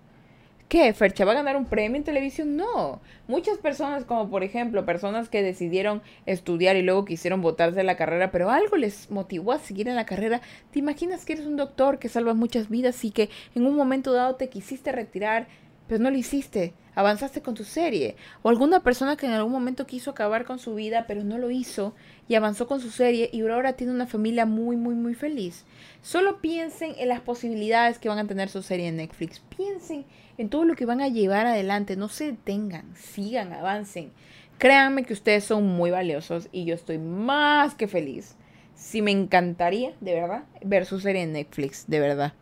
[0.68, 0.94] ¿Qué?
[0.94, 2.58] ¿Fercha va a ganar un premio en televisión?
[2.58, 3.00] No.
[3.30, 7.96] Muchas personas, como por ejemplo, personas que decidieron estudiar y luego quisieron votarse de la
[7.96, 10.42] carrera, pero algo les motivó a seguir en la carrera.
[10.72, 14.12] ¿Te imaginas que eres un doctor que salva muchas vidas y que en un momento
[14.12, 15.48] dado te quisiste retirar,
[15.88, 16.74] pero no lo hiciste?
[16.98, 18.16] Avanzaste con tu serie.
[18.42, 21.52] O alguna persona que en algún momento quiso acabar con su vida, pero no lo
[21.52, 21.94] hizo
[22.28, 25.64] y avanzó con su serie y ahora tiene una familia muy, muy, muy feliz.
[26.02, 29.44] Solo piensen en las posibilidades que van a tener su serie en Netflix.
[29.56, 30.06] Piensen
[30.40, 31.96] en todo lo que van a llevar adelante.
[31.96, 34.12] No se detengan, sigan, avancen.
[34.58, 38.36] Créanme que ustedes son muy valiosos y yo estoy más que feliz.
[38.74, 42.34] Si me encantaría, de verdad, ver su serie en Netflix, de verdad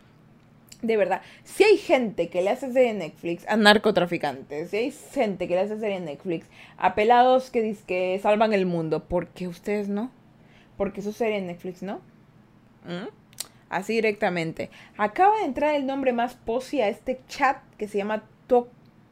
[0.82, 5.48] de verdad, si hay gente que le hace serie Netflix a narcotraficantes, si hay gente
[5.48, 9.48] que le hace serie en Netflix a pelados que, que salvan el mundo, ¿por qué
[9.48, 10.12] ustedes no?
[10.78, 12.02] ¿Por qué su serie en Netflix no?
[12.86, 13.10] ¿Mm?
[13.70, 14.70] Así directamente.
[14.98, 18.24] Acaba de entrar el nombre más posi a este chat que se llama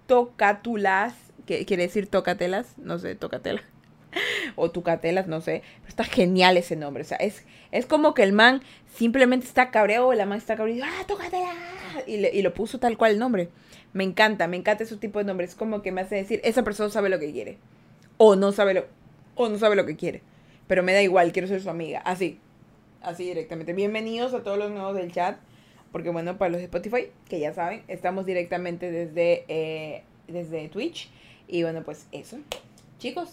[0.06, 3.73] Tocatulas, que quiere decir tocatelas, no sé, tocatelas.
[4.56, 5.64] o Tucatelas, no sé.
[5.80, 7.04] Pero está genial ese nombre.
[7.04, 8.62] O sea, es, es como que el man
[8.96, 11.54] simplemente está cabreado, o la man está cabreado, ¡ah, Tucatela!
[12.08, 13.50] Y, y lo puso tal cual el nombre.
[13.94, 15.52] Me encanta, me encanta ese tipo de nombres.
[15.52, 17.58] Es como que me hace decir, esa persona sabe lo que quiere.
[18.18, 18.86] O no sabe lo,
[19.36, 20.22] o no sabe lo que quiere.
[20.68, 22.00] Pero me da igual, quiero ser su amiga.
[22.00, 22.40] Así.
[23.02, 23.74] Así directamente.
[23.74, 25.38] Bienvenidos a todos los nuevos del chat.
[25.92, 31.12] Porque bueno, para los de Spotify, que ya saben, estamos directamente desde, eh, desde Twitch.
[31.48, 32.38] Y bueno, pues eso.
[32.98, 33.30] Chicos,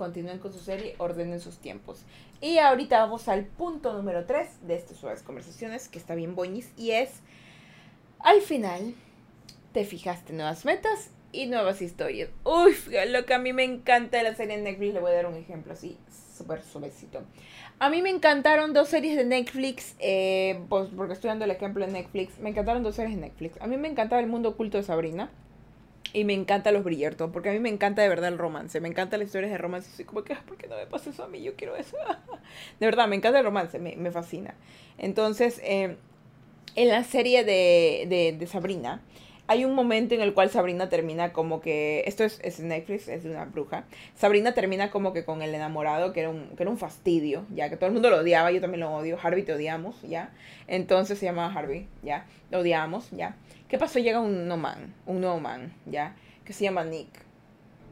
[0.00, 2.04] continúen con su serie, ordenen sus tiempos.
[2.40, 6.70] Y ahorita vamos al punto número 3 de estas suaves conversaciones, que está bien boñis,
[6.78, 7.10] y es,
[8.18, 8.94] al final,
[9.74, 12.30] te fijaste nuevas metas y nuevas historias.
[12.44, 12.74] Uy,
[13.08, 15.26] lo que a mí me encanta de la serie de Netflix, le voy a dar
[15.26, 15.98] un ejemplo así,
[16.34, 17.20] súper suavecito.
[17.78, 21.84] A mí me encantaron dos series de Netflix, eh, pues porque estoy dando el ejemplo
[21.84, 23.60] de Netflix, me encantaron dos series de Netflix.
[23.60, 25.30] A mí me encantaba el mundo oculto de Sabrina.
[26.12, 28.80] Y me encanta los Bridgerton, porque a mí me encanta de verdad el romance.
[28.80, 29.90] Me encanta las historias de romance.
[29.94, 31.42] Soy como que, ¿por qué no me pasa eso a mí?
[31.42, 31.96] Yo quiero eso.
[32.80, 34.54] de verdad, me encanta el romance, me, me fascina.
[34.98, 35.96] Entonces, eh,
[36.74, 39.02] en la serie de, de, de, Sabrina,
[39.46, 42.02] hay un momento en el cual Sabrina termina como que.
[42.06, 43.84] Esto es, es Netflix, es de una bruja.
[44.16, 47.70] Sabrina termina como que con el enamorado, que era, un, que era un fastidio, ya
[47.70, 49.16] que todo el mundo lo odiaba, yo también lo odio.
[49.22, 50.32] Harvey te odiamos, ya.
[50.66, 52.26] Entonces se llamaba Harvey, ya.
[52.50, 53.36] Lo odiamos, ya.
[53.70, 54.00] ¿Qué pasó?
[54.00, 56.16] Llega un no man, un no man, ¿ya?
[56.44, 57.08] Que se llama Nick.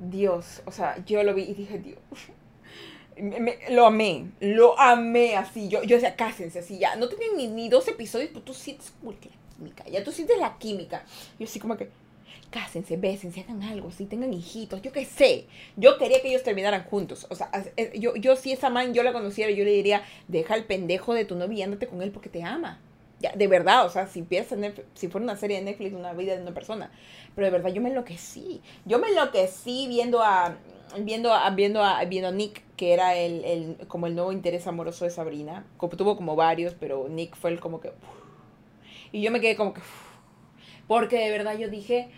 [0.00, 1.98] Dios, o sea, yo lo vi y dije, Dios.
[3.70, 5.68] lo amé, lo amé así.
[5.68, 6.96] Yo, yo decía, cásense así, ya.
[6.96, 10.36] No tienen ni, ni dos episodios, pero tú sientes como la química, ya tú sientes
[10.38, 11.04] la química.
[11.38, 11.90] Yo así como que,
[12.50, 15.46] cásense, bésense, hagan algo, así, tengan hijitos, yo qué sé.
[15.76, 17.24] Yo quería que ellos terminaran juntos.
[17.30, 17.52] O sea,
[17.94, 21.24] yo, yo si esa man yo la conociera, yo le diría, deja al pendejo de
[21.24, 22.80] tu novia y ándate con él porque te ama.
[23.20, 24.58] Ya, de verdad, o sea, si piensas
[24.94, 26.90] si fuera una serie de Netflix, una vida de una persona.
[27.34, 28.60] Pero de verdad yo me enloquecí.
[28.84, 30.56] Yo me enloquecí viendo a
[31.00, 34.66] viendo a viendo a viendo a Nick, que era el, el como el nuevo interés
[34.66, 35.66] amoroso de Sabrina.
[35.96, 37.92] Tuvo como varios, pero Nick fue el como que
[39.12, 39.80] y yo me quedé como que
[40.86, 42.08] porque de verdad yo dije,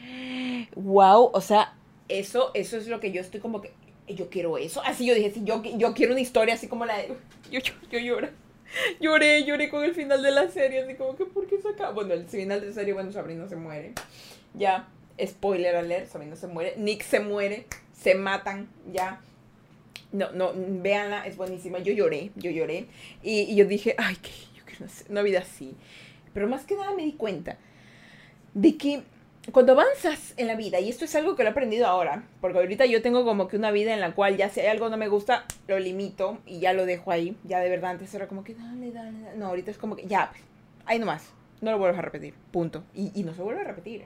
[0.76, 1.74] wow, o sea,
[2.08, 3.72] eso eso es lo que yo estoy como que
[4.06, 4.82] yo quiero eso.
[4.84, 7.08] Así yo dije, sí, yo, yo quiero una historia así como la de
[7.50, 8.28] yo, yo, yo lloro.
[9.00, 11.92] lloré, lloré con el final de la serie, así como que, ¿por qué se acaba?
[11.92, 13.92] Bueno, el final de la serie, bueno, Sabrina se muere.
[14.54, 14.88] Ya,
[15.24, 16.74] spoiler alert, Sabrina se muere.
[16.76, 19.20] Nick se muere, se matan, ya.
[20.12, 21.78] No, no, véanla, es buenísima.
[21.78, 22.86] Yo lloré, yo lloré.
[23.22, 25.76] Y, y yo dije, ay, que yo quiero una vida así.
[26.34, 27.58] Pero más que nada me di cuenta
[28.54, 29.02] de que
[29.52, 32.58] cuando avanzas en la vida, y esto es algo que lo he aprendido ahora, porque
[32.58, 34.96] ahorita yo tengo como que una vida en la cual ya si hay algo no
[34.96, 37.36] me gusta, lo limito y ya lo dejo ahí.
[37.44, 39.36] Ya de verdad, antes era como que dale, dale, dale.
[39.36, 40.30] No, ahorita es como que ya,
[40.84, 41.32] ahí nomás.
[41.60, 42.84] No lo vuelves a repetir, punto.
[42.94, 44.04] Y, y no se vuelve a repetir.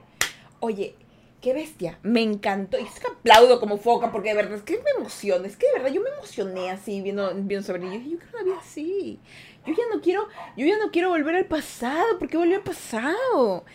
[0.61, 0.95] Oye,
[1.41, 2.79] qué bestia, me encantó.
[2.79, 5.47] Y es que aplaudo como foca, porque de verdad es que me emociona.
[5.47, 8.03] Es que de verdad yo me emocioné así viendo, viendo sobre ellos.
[8.03, 9.19] Yo quiero una vida así.
[9.65, 13.65] Yo ya no quiero, yo ya no quiero volver al pasado, porque volvió al pasado.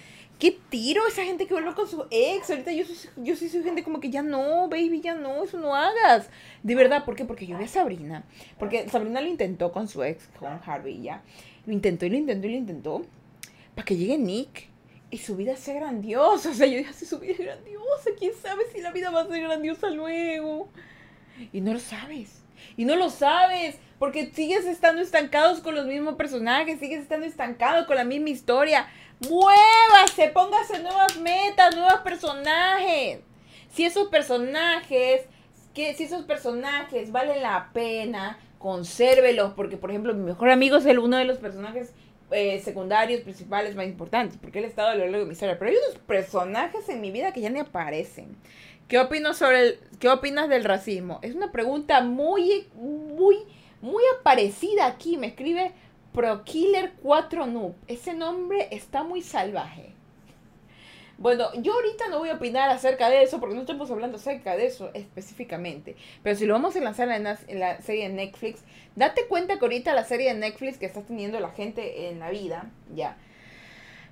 [0.41, 2.49] ¿Qué tiro esa gente que vuelve con su ex?
[2.49, 5.77] Ahorita yo, soy, yo soy gente como que ya no, baby, ya no, eso no
[5.77, 6.31] hagas.
[6.63, 7.27] De verdad, ¿por qué?
[7.27, 8.25] Porque yo vi a Sabrina.
[8.59, 11.23] Porque Sabrina lo intentó con su ex, con Harvey, ya.
[11.67, 13.03] Lo intentó y lo intentó y lo intentó.
[13.75, 14.71] Para que llegue Nick
[15.11, 16.49] y su vida sea grandiosa.
[16.49, 19.21] O sea, yo dije, si su vida es grandiosa, ¿quién sabe si la vida va
[19.21, 20.71] a ser grandiosa luego?
[21.53, 22.43] Y no lo sabes.
[22.79, 23.77] Y no lo sabes.
[23.99, 28.89] Porque sigues estando estancados con los mismos personajes, sigues estando estancado con la misma historia.
[29.29, 33.21] Muévase, póngase nuevas metas, nuevos personajes.
[33.71, 35.23] Si esos personajes,
[35.75, 40.87] que si esos personajes valen la pena, consérvelos, porque por ejemplo mi mejor amigo es
[40.87, 41.93] el, uno de los personajes
[42.31, 45.59] eh, secundarios, principales, más importantes, porque él ha estado a lo largo de mi historia,
[45.59, 48.37] pero hay unos personajes en mi vida que ya ni aparecen.
[48.89, 51.21] ¿Qué opinas sobre el, qué opinas del racismo?
[51.23, 53.37] Es una pregunta muy, muy,
[53.81, 55.17] muy aparecida aquí.
[55.17, 55.73] Me escribe
[56.13, 57.75] ProKiller 4 Noob.
[57.87, 59.93] Ese nombre está muy salvaje.
[61.21, 64.57] Bueno, yo ahorita no voy a opinar acerca de eso porque no estamos hablando acerca
[64.57, 65.95] de eso específicamente.
[66.23, 68.63] Pero si lo vamos a lanzar en la, serie de Netflix,
[68.97, 72.31] date cuenta que ahorita la serie de Netflix que está teniendo la gente en la
[72.31, 73.19] vida, ya,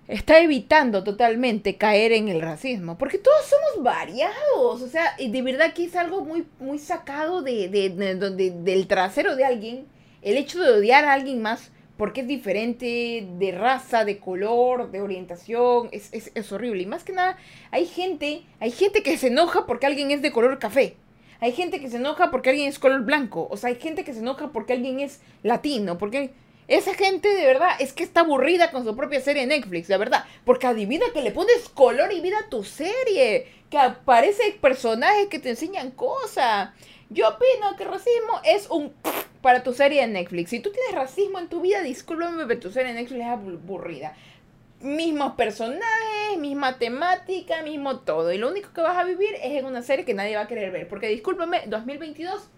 [0.07, 2.99] está evitando totalmente caer en el racismo.
[2.99, 4.83] Porque todos somos variados.
[4.83, 9.35] O sea, de verdad que es algo muy, muy sacado de, de, de, del trasero
[9.35, 9.87] de alguien.
[10.21, 15.03] El hecho de odiar a alguien más porque es diferente de raza, de color, de
[15.03, 16.85] orientación, es, es, es, horrible.
[16.85, 17.37] Y más que nada,
[17.73, 20.97] hay gente, hay gente que se enoja porque alguien es de color café.
[21.41, 23.49] Hay gente que se enoja porque alguien es color blanco.
[23.51, 25.99] O sea, hay gente que se enoja porque alguien es latino.
[25.99, 26.31] Porque
[26.69, 29.99] esa gente de verdad es que está aburrida con su propia serie de Netflix, de
[29.99, 30.25] verdad.
[30.45, 33.49] Porque adivina que le pones color y vida a tu serie.
[33.71, 36.71] Que aparece personajes que te enseñan cosas.
[37.11, 38.93] Yo opino que racismo es un
[39.41, 40.51] para tu serie de Netflix.
[40.51, 44.15] Si tú tienes racismo en tu vida, discúlpame, pero tu serie de Netflix es aburrida.
[44.81, 48.33] Mismos personajes, misma temática, mismo todo.
[48.33, 50.49] Y lo único que vas a vivir es en una serie que nadie va a
[50.49, 50.89] querer ver.
[50.89, 52.49] Porque discúlpame, 2022,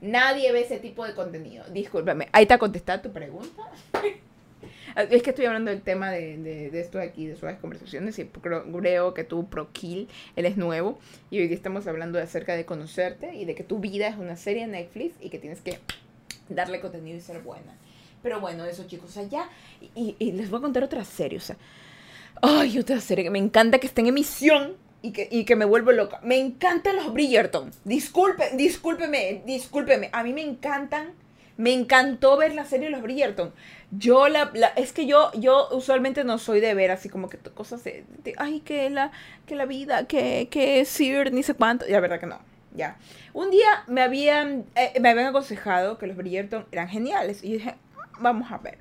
[0.00, 1.64] nadie ve ese tipo de contenido.
[1.70, 2.28] Discúlpame.
[2.32, 3.62] Ahí te ha contestado tu pregunta.
[4.96, 8.26] Es que estoy hablando del tema de, de, esto de aquí, de suaves conversaciones, y
[8.26, 13.34] creo, creo que tú, Prokill, él es nuevo, y hoy estamos hablando acerca de conocerte
[13.34, 15.80] y de que tu vida es una serie de Netflix y que tienes que
[16.48, 17.76] darle contenido y ser buena.
[18.22, 19.48] Pero bueno, eso chicos, allá,
[19.94, 21.56] y, y, les voy a contar otra serie, o sea,
[22.40, 25.66] ay, otra serie que me encanta que esté en emisión, y que, y que, me
[25.66, 26.18] vuelvo loca.
[26.22, 27.70] Me encantan los Bridgerton.
[27.84, 30.08] Disculpe, discúlpeme, discúlpeme.
[30.14, 31.12] A mí me encantan
[31.56, 33.52] me encantó ver la serie de los Bridgerton.
[33.90, 37.84] Yo la, es que yo yo usualmente no soy de ver así como que cosas
[37.84, 38.04] de,
[38.38, 39.12] ay que la
[39.46, 42.40] que la vida que que Sir ni sé cuánto, la verdad que no.
[42.74, 42.98] Ya.
[43.32, 47.74] Un día me habían eh, me habían aconsejado que los Bridgerton eran geniales y dije,
[48.20, 48.78] vamos a ver.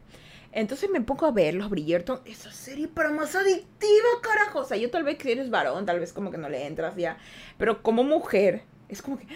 [0.51, 4.59] Entonces me pongo a ver los Bridgerton, esa serie para más adictiva, carajo.
[4.59, 6.95] O sea, yo tal vez que eres varón, tal vez como que no le entras
[6.95, 7.17] ya,
[7.57, 9.27] pero como mujer es como que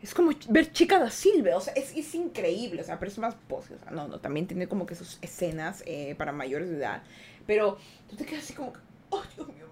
[0.00, 3.18] es como ver Chica da Silva, o sea, es, es increíble, o sea, pero es
[3.18, 6.70] más pose, o sea, no, no, también tiene como que sus escenas eh, para mayores
[6.70, 7.02] de edad,
[7.46, 8.78] pero tú te quedas así como que,
[9.10, 9.67] oh, Dios mío,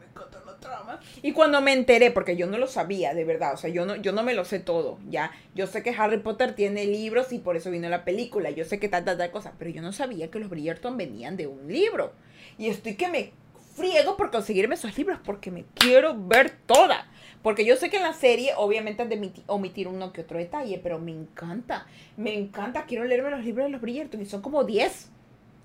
[1.22, 3.96] Y cuando me enteré, porque yo no lo sabía, de verdad, o sea, yo no,
[3.96, 7.38] yo no me lo sé todo, ya, yo sé que Harry Potter tiene libros y
[7.38, 9.92] por eso vino la película, yo sé que tal, tal, tal cosa, pero yo no
[9.92, 12.12] sabía que los Bridgerton venían de un libro,
[12.58, 13.32] y estoy que me
[13.76, 17.06] friego por conseguirme esos libros, porque me quiero ver toda.
[17.42, 20.80] Porque yo sé que en la serie obviamente han de omitir uno que otro detalle,
[20.82, 21.86] pero me encanta.
[22.16, 22.86] Me encanta.
[22.86, 25.10] Quiero leerme los libros de los Bridgerton y son como 10.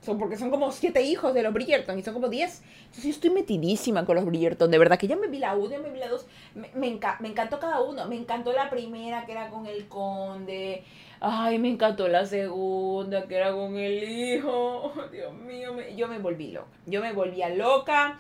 [0.02, 2.64] Son porque son como siete hijos de los Bridgerton y son como 10.
[2.86, 4.72] Entonces yo estoy metidísima con los Bridgerton.
[4.72, 6.26] De verdad que ya me vi la 1, ya me vi la 2.
[6.56, 8.08] Me, me, me, encantó cada uno.
[8.08, 10.84] Me encantó la primera que era con el conde.
[11.20, 14.92] Ay, me encantó la segunda que era con el hijo.
[15.12, 16.68] Dios mío, yo me volví loca.
[16.88, 18.20] Yo me volvía loca.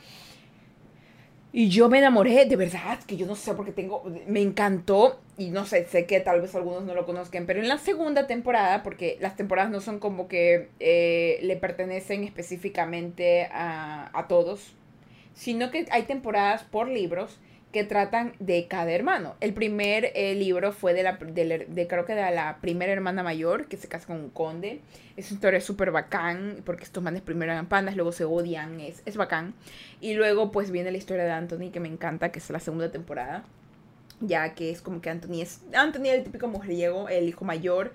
[1.53, 5.49] Y yo me enamoré, de verdad, que yo no sé porque tengo, me encantó y
[5.49, 8.83] no sé, sé que tal vez algunos no lo conozcan, pero en la segunda temporada,
[8.83, 14.73] porque las temporadas no son como que eh, le pertenecen específicamente a, a todos,
[15.33, 17.39] sino que hay temporadas por libros
[17.71, 19.35] que tratan de cada hermano.
[19.39, 23.67] El primer eh, libro fue de la, de, creo que de la primera hermana mayor,
[23.67, 24.81] que se casa con un conde.
[25.15, 29.01] Es una historia súper bacán, porque estos manes primero eran pandas, luego se odian, es,
[29.05, 29.53] es bacán.
[30.01, 32.91] Y luego pues viene la historia de Anthony, que me encanta, que es la segunda
[32.91, 33.43] temporada.
[34.19, 37.93] Ya que es como que Anthony es, Anthony el típico mujeriego, el hijo mayor,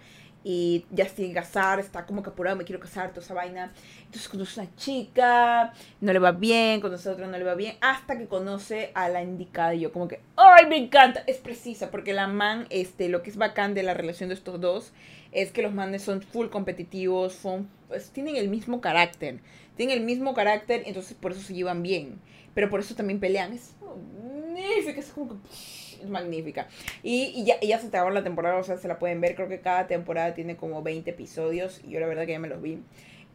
[0.48, 3.72] y ya se casar, está como que apurado, me quiero casar, toda esa vaina.
[4.04, 7.56] Entonces conoce a una chica, no le va bien, conoce a otra, no le va
[7.56, 11.24] bien, hasta que conoce a la indicada y yo como que, ¡ay, me encanta!
[11.26, 14.60] Es precisa, porque la man, este, lo que es bacán de la relación de estos
[14.60, 14.92] dos
[15.32, 19.40] es que los manes son full competitivos, son, pues, tienen el mismo carácter,
[19.76, 22.20] tienen el mismo carácter, entonces por eso se llevan bien,
[22.54, 23.52] pero por eso también pelean.
[23.52, 23.74] Es
[24.56, 25.34] magnífico, es como que
[26.02, 26.68] es magnífica.
[27.02, 29.34] Y, ya, ya se acabó la temporada, o sea, se la pueden ver.
[29.34, 31.80] Creo que cada temporada tiene como 20 episodios.
[31.84, 32.80] Y yo la verdad que ya me los vi.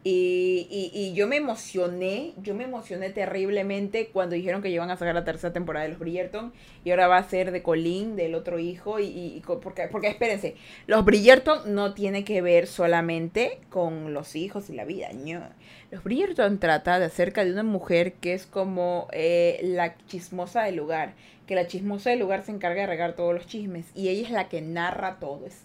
[0.03, 5.13] Y, y, yo me emocioné, yo me emocioné terriblemente cuando dijeron que iban a sacar
[5.13, 8.57] la tercera temporada de los Bridgerton y ahora va a ser de Colin, del otro
[8.57, 10.55] hijo, y, y porque, porque espérense,
[10.87, 15.47] los Bridgerton no tiene que ver solamente con los hijos y la vida, no.
[15.91, 20.77] Los Bridgerton trata de acerca de una mujer que es como eh, la chismosa del
[20.77, 21.13] lugar,
[21.45, 24.31] que la chismosa del lugar se encarga de regar todos los chismes y ella es
[24.31, 25.61] la que narra todo, es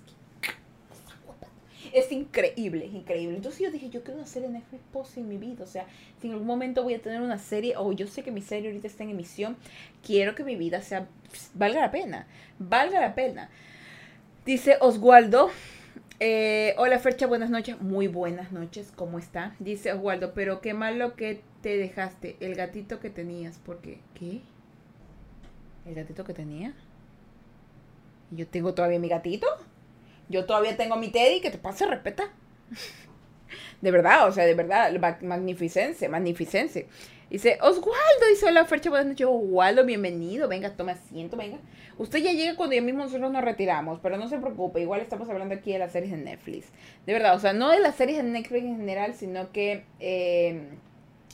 [1.96, 3.36] es increíble, es increíble.
[3.36, 5.64] Entonces yo dije, yo quiero una serie de Netflix post en mi vida.
[5.64, 5.86] O sea,
[6.20, 8.68] si en algún momento voy a tener una serie, o yo sé que mi serie
[8.68, 9.56] ahorita está en emisión,
[10.02, 11.08] quiero que mi vida sea,
[11.54, 12.26] valga la pena,
[12.58, 13.48] valga la pena.
[14.44, 15.48] Dice Oswaldo,
[16.20, 17.80] eh, hola Fercha, buenas noches.
[17.80, 19.56] Muy buenas noches, ¿cómo está?
[19.58, 24.42] Dice Oswaldo, pero qué malo que te dejaste, el gatito que tenías, porque, ¿qué?
[25.86, 26.74] ¿El gatito que tenía?
[28.32, 29.46] ¿Yo tengo todavía mi gatito?
[30.28, 32.30] Yo todavía tengo mi Teddy, que te pase, respeta.
[33.80, 36.84] de verdad, o sea, de verdad, magnificencia, magnificencia.
[37.30, 41.58] Dice, Oswaldo, dice, hola Fercha, buenas noches, Oswaldo, bienvenido, venga, tome asiento, venga.
[41.98, 45.28] Usted ya llega cuando ya mismo nosotros nos retiramos, pero no se preocupe, igual estamos
[45.28, 46.68] hablando aquí de las series de Netflix.
[47.04, 50.68] De verdad, o sea, no de las series de Netflix en general, sino que eh,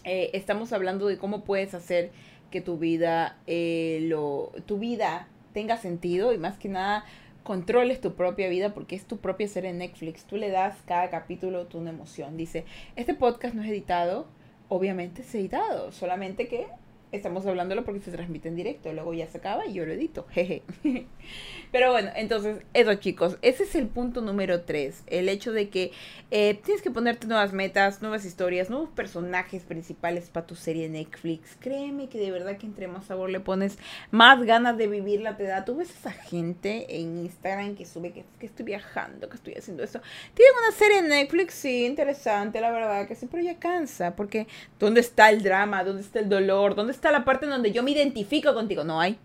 [0.04, 2.10] eh, estamos hablando de cómo puedes hacer
[2.50, 7.04] que tu vida, eh, lo, tu vida tenga sentido y más que nada
[7.42, 10.24] controles tu propia vida porque es tu propia serie en Netflix.
[10.24, 12.36] Tú le das cada capítulo tu emoción.
[12.36, 12.64] Dice,
[12.96, 14.26] este podcast no es editado,
[14.68, 16.66] obviamente es editado, solamente que
[17.12, 20.26] estamos hablándolo porque se transmite en directo, luego ya se acaba y yo lo edito,
[20.30, 20.62] jeje.
[21.72, 25.90] Pero bueno, entonces, eso chicos, ese es el punto número 3, el hecho de que
[26.30, 31.56] eh, tienes que ponerte nuevas metas, nuevas historias, nuevos personajes principales para tu serie Netflix.
[31.58, 33.78] Créeme que de verdad que entre más sabor le pones,
[34.10, 35.64] más ganas de vivirla te da.
[35.64, 40.02] Tú ves esa gente en Instagram que sube que, estoy viajando, que estoy haciendo eso.
[40.34, 44.46] Tienen una serie en Netflix, sí, interesante, la verdad, que siempre ya cansa, porque
[44.78, 45.84] ¿dónde está el drama?
[45.84, 46.74] ¿Dónde está el dolor?
[46.74, 48.84] ¿Dónde está la parte en donde yo me identifico contigo?
[48.84, 49.18] No hay.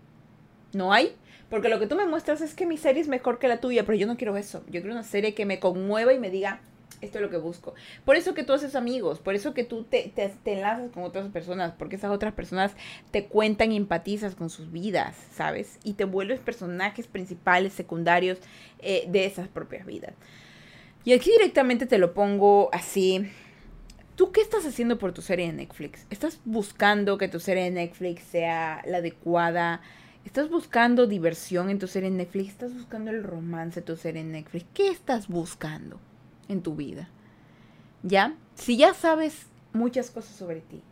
[0.72, 1.14] No hay.
[1.50, 3.84] Porque lo que tú me muestras es que mi serie es mejor que la tuya,
[3.84, 4.62] pero yo no quiero eso.
[4.66, 6.60] Yo quiero una serie que me conmueva y me diga,
[7.00, 7.74] esto es lo que busco.
[8.04, 11.30] Por eso que tú haces amigos, por eso que tú te, te, enlazas con otras
[11.30, 12.72] personas, porque esas otras personas
[13.10, 15.78] te cuentan y empatizas con sus vidas, ¿sabes?
[15.84, 18.38] Y te vuelves personajes principales, secundarios
[18.80, 20.14] eh, de esas propias vidas.
[21.04, 23.30] Y aquí directamente te lo pongo así.
[24.16, 26.04] ¿Tú qué estás haciendo por tu serie de Netflix?
[26.10, 29.80] ¿Estás buscando que tu serie de Netflix sea la adecuada?
[30.28, 32.50] ¿Estás buscando diversión en tu serie en Netflix?
[32.50, 34.66] ¿Estás buscando el romance en tu serie en Netflix?
[34.74, 35.98] ¿Qué estás buscando
[36.50, 37.08] en tu vida?
[38.02, 38.34] ¿Ya?
[38.54, 40.82] Si ya sabes muchas cosas sobre ti,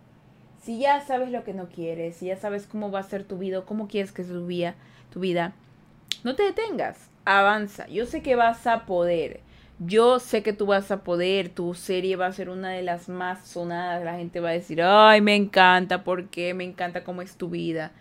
[0.62, 3.36] si ya sabes lo que no quieres, si ya sabes cómo va a ser tu
[3.36, 4.74] vida, cómo quieres que vida,
[5.12, 5.52] tu vida,
[6.24, 7.86] no te detengas, avanza.
[7.88, 9.40] Yo sé que vas a poder.
[9.78, 13.10] Yo sé que tú vas a poder, tu serie va a ser una de las
[13.10, 16.54] más sonadas, la gente va a decir, ay, me encanta, ¿por qué?
[16.54, 17.92] Me encanta cómo es tu vida.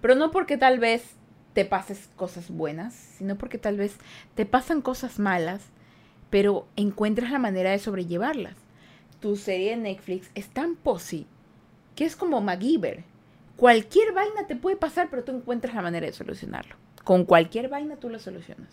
[0.00, 1.14] Pero no porque tal vez
[1.54, 3.96] te pases cosas buenas, sino porque tal vez
[4.34, 5.66] te pasan cosas malas,
[6.30, 8.54] pero encuentras la manera de sobrellevarlas.
[9.20, 11.26] Tu serie de Netflix es tan posi
[11.96, 13.02] que es como MacGyver.
[13.56, 16.76] Cualquier vaina te puede pasar, pero tú encuentras la manera de solucionarlo.
[17.02, 18.68] Con cualquier vaina tú lo solucionas.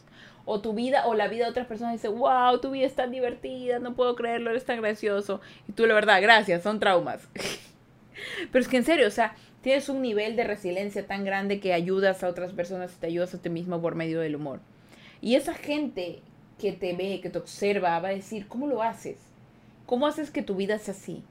[0.46, 3.10] O tu vida o la vida de otras personas dice, wow, tu vida es tan
[3.10, 5.42] divertida, no puedo creerlo, eres tan gracioso.
[5.68, 7.28] Y tú la verdad, gracias, son traumas.
[8.52, 9.36] pero es que en serio, o sea,
[9.66, 13.34] tienes un nivel de resiliencia tan grande que ayudas a otras personas y te ayudas
[13.34, 14.60] a ti mismo por medio del humor.
[15.22, 16.20] Y esa gente
[16.60, 19.18] que te ve, que te observa, va a decir, ¿cómo lo haces?
[19.88, 21.24] ¿Cómo haces que tu vida sea así?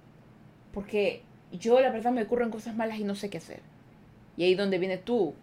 [0.72, 1.22] Porque
[1.53, 3.61] yo, la verdad, me ocurren cosas malas y no sé qué hacer.
[4.37, 5.35] Y ahí donde viene tú,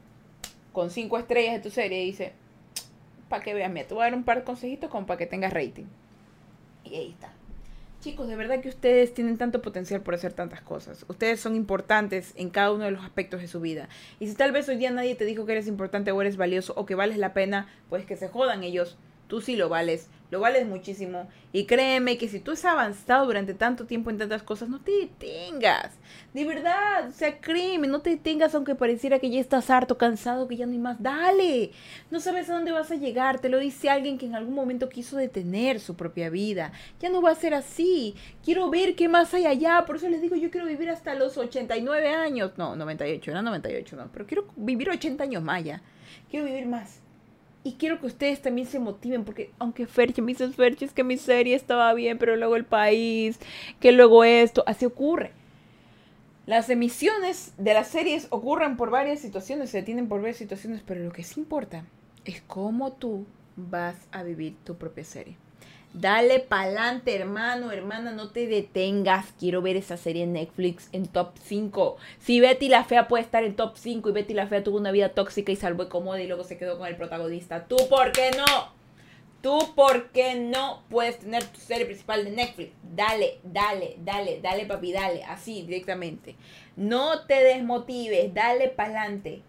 [0.73, 2.33] con cinco estrellas de tu serie, y dice,
[3.29, 5.53] para que veas, me voy a dar un par de consejitos como para que tengas
[5.53, 5.85] rating.
[6.83, 7.31] Y ahí está.
[8.01, 11.05] Chicos, de verdad que ustedes tienen tanto potencial por hacer tantas cosas.
[11.07, 13.89] Ustedes son importantes en cada uno de los aspectos de su vida.
[14.19, 16.73] Y si tal vez hoy día nadie te dijo que eres importante o eres valioso
[16.75, 18.97] o que vales la pena, pues que se jodan ellos.
[19.31, 21.27] Tú sí lo vales lo vales muchísimo.
[21.51, 24.91] Y créeme que si tú has avanzado durante tanto tiempo en tantas cosas, no te
[24.91, 25.91] detengas.
[26.33, 30.47] De verdad, o sea, créeme, no te detengas aunque pareciera que ya estás harto, cansado,
[30.47, 31.03] que ya no hay más.
[31.03, 31.71] Dale.
[32.09, 33.41] No sabes a dónde vas a llegar.
[33.41, 36.71] Te lo dice alguien que en algún momento quiso detener su propia vida.
[37.01, 38.15] Ya no va a ser así.
[38.43, 39.83] Quiero ver qué más hay allá.
[39.85, 42.53] Por eso les digo, yo quiero vivir hasta los 89 años.
[42.55, 44.09] No, 98, era 98, no.
[44.13, 45.81] Pero quiero vivir 80 años más ya.
[46.29, 47.00] Quiero vivir más.
[47.63, 50.51] Y quiero que ustedes también se motiven, porque aunque Ferche me dice
[50.81, 53.39] es que mi serie estaba bien, pero luego el país,
[53.79, 55.31] que luego esto, así ocurre.
[56.47, 61.03] Las emisiones de las series ocurren por varias situaciones, se detienen por varias situaciones, pero
[61.03, 61.85] lo que sí importa
[62.25, 65.37] es cómo tú vas a vivir tu propia serie.
[65.93, 69.33] Dale pa'lante, hermano, hermana, no te detengas.
[69.37, 71.97] Quiero ver esa serie en Netflix en top 5.
[72.19, 74.91] Si Betty la Fea puede estar en top 5 y Betty la Fea tuvo una
[74.91, 78.31] vida tóxica y salvó cómoda y luego se quedó con el protagonista, ¿tú por qué
[78.37, 78.71] no?
[79.41, 82.71] ¿Tú por qué no puedes tener tu serie principal de Netflix?
[82.95, 85.23] Dale, dale, dale, dale, papi, dale.
[85.23, 86.35] Así, directamente.
[86.77, 89.41] No te desmotives, dale pa'lante.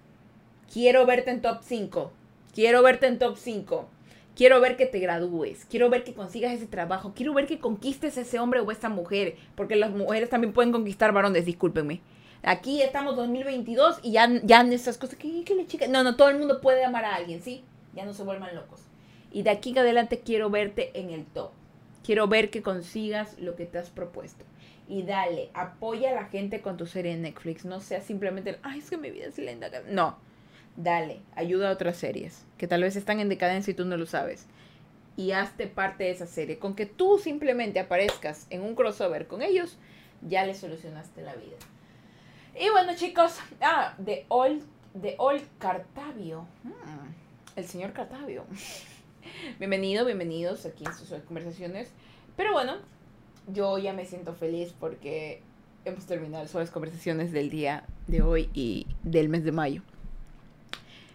[0.73, 2.11] Quiero verte en top 5.
[2.55, 3.89] Quiero verte en top 5.
[4.35, 8.17] Quiero ver que te gradúes, quiero ver que consigas ese trabajo, quiero ver que conquistes
[8.17, 12.01] ese hombre o esa mujer, porque las mujeres también pueden conquistar varones, discúlpenme.
[12.43, 15.87] Aquí estamos 2022 y ya, ya esas cosas que, que le chica.
[15.87, 17.63] No, no, todo el mundo puede amar a alguien, ¿sí?
[17.95, 18.81] Ya no se vuelvan locos.
[19.31, 21.51] Y de aquí en adelante quiero verte en el top.
[22.05, 24.45] Quiero ver que consigas lo que te has propuesto.
[24.89, 27.65] Y dale, apoya a la gente con tu serie en Netflix.
[27.65, 29.71] No sea simplemente, ay, es que mi vida es linda.
[29.89, 30.17] No,
[30.77, 34.07] dale, ayuda a otras series que tal vez están en decadencia y tú no lo
[34.07, 34.47] sabes.
[35.17, 36.59] Y hazte parte de esa serie.
[36.59, 39.77] Con que tú simplemente aparezcas en un crossover con ellos,
[40.23, 41.57] ya le solucionaste la vida.
[42.59, 44.63] Y bueno, chicos, ah, de Old,
[44.95, 46.47] de Old Cartavio.
[46.63, 47.11] Hmm,
[47.57, 48.45] el señor Cartavio.
[49.59, 51.91] Bienvenido, bienvenidos aquí en sus conversaciones.
[52.37, 52.77] Pero bueno,
[53.49, 55.43] yo ya me siento feliz porque
[55.85, 59.83] hemos terminado las conversaciones del día de hoy y del mes de mayo.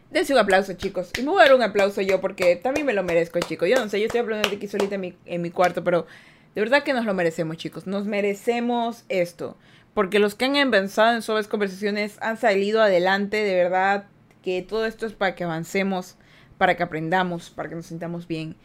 [0.10, 1.12] Dense un aplauso, chicos.
[1.18, 3.68] Y me voy a dar un aplauso yo porque también me lo merezco, chicos.
[3.70, 6.06] Yo no sé, yo estoy hablando de aquí solita en mi, en mi cuarto, pero
[6.56, 7.88] de verdad que nos lo merecemos, chicos.
[7.88, 9.58] Nos merecemos esto.
[9.94, 14.06] Porque los que han empezado en suaves conversaciones han salido adelante, de verdad
[14.44, 16.16] que todo esto es para que avancemos,
[16.58, 18.56] para que aprendamos, para que nos sintamos bien.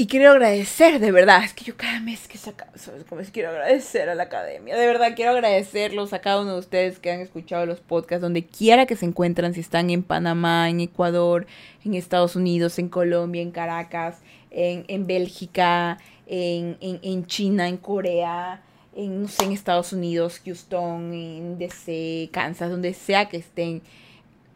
[0.00, 3.32] Y quiero agradecer, de verdad, es que yo cada mes que saco ¿sabes cómo es?
[3.32, 7.10] Quiero agradecer a la academia, de verdad quiero agradecerlos a cada uno de ustedes que
[7.10, 11.48] han escuchado los podcasts, donde quiera que se encuentran, si están en Panamá, en Ecuador,
[11.84, 14.20] en Estados Unidos, en Colombia, en Caracas,
[14.52, 18.62] en, en Bélgica, en, en, en China, en Corea,
[18.94, 23.82] en, no sé, en Estados Unidos, Houston, en DC, Kansas, donde sea que estén.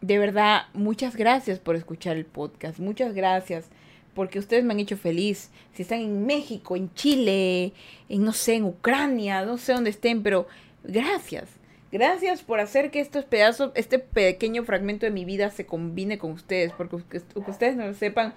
[0.02, 2.78] De verdad, muchas gracias por escuchar el podcast.
[2.78, 3.66] Muchas gracias
[4.14, 5.50] porque ustedes me han hecho feliz.
[5.74, 7.72] Si están en México, en Chile,
[8.08, 10.46] en no sé, en Ucrania, no sé dónde estén, pero
[10.84, 11.48] gracias.
[11.90, 16.32] Gracias por hacer que estos pedazos, este pequeño fragmento de mi vida se combine con
[16.32, 16.96] ustedes, porque
[17.34, 18.34] ustedes no lo sepan,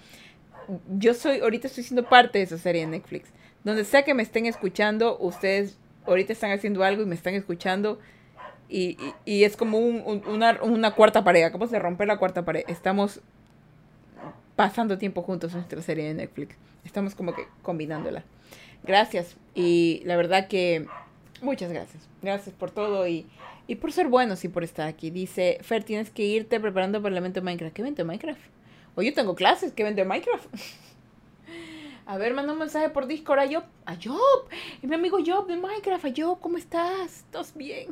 [0.98, 3.30] yo soy, ahorita estoy siendo parte de esa serie de Netflix.
[3.64, 8.00] Donde sea que me estén escuchando, ustedes ahorita están haciendo algo y me están escuchando
[8.68, 12.64] y, y, es como un, una, una, cuarta pared, acabamos de romper la cuarta pared.
[12.68, 13.22] Estamos
[14.56, 16.56] pasando tiempo juntos en nuestra serie de Netflix.
[16.84, 18.24] Estamos como que combinándola.
[18.84, 20.86] Gracias y la verdad que
[21.42, 22.08] muchas gracias.
[22.22, 23.26] Gracias por todo y,
[23.68, 25.10] y por ser buenos y por estar aquí.
[25.10, 27.74] Dice, Fer, tienes que irte preparando para el evento de Minecraft.
[27.74, 28.42] ¿Qué evento de Minecraft?
[28.96, 30.48] O yo tengo clases, ¿qué evento de Minecraft?
[32.08, 33.64] A ver, manda un mensaje por Discord a Job.
[33.86, 34.48] A Job.
[34.84, 36.06] Y mi amigo Job de Minecraft.
[36.06, 37.18] A Job, ¿cómo estás?
[37.18, 37.88] ¿Estás bien?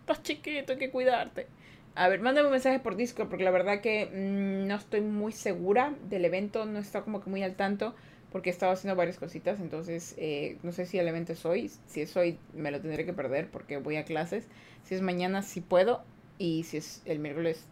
[0.00, 1.46] Estás chiquito, hay que cuidarte.
[1.94, 5.32] A ver, mándame un mensaje por Discord porque la verdad que mm, no estoy muy
[5.32, 6.64] segura del evento.
[6.64, 7.94] No está como que muy al tanto
[8.30, 9.60] porque he estado haciendo varias cositas.
[9.60, 11.70] Entonces, eh, no sé si el evento es hoy.
[11.86, 14.46] Si es hoy, me lo tendré que perder porque voy a clases.
[14.84, 16.02] Si es mañana, sí puedo.
[16.38, 17.66] Y si es el miércoles,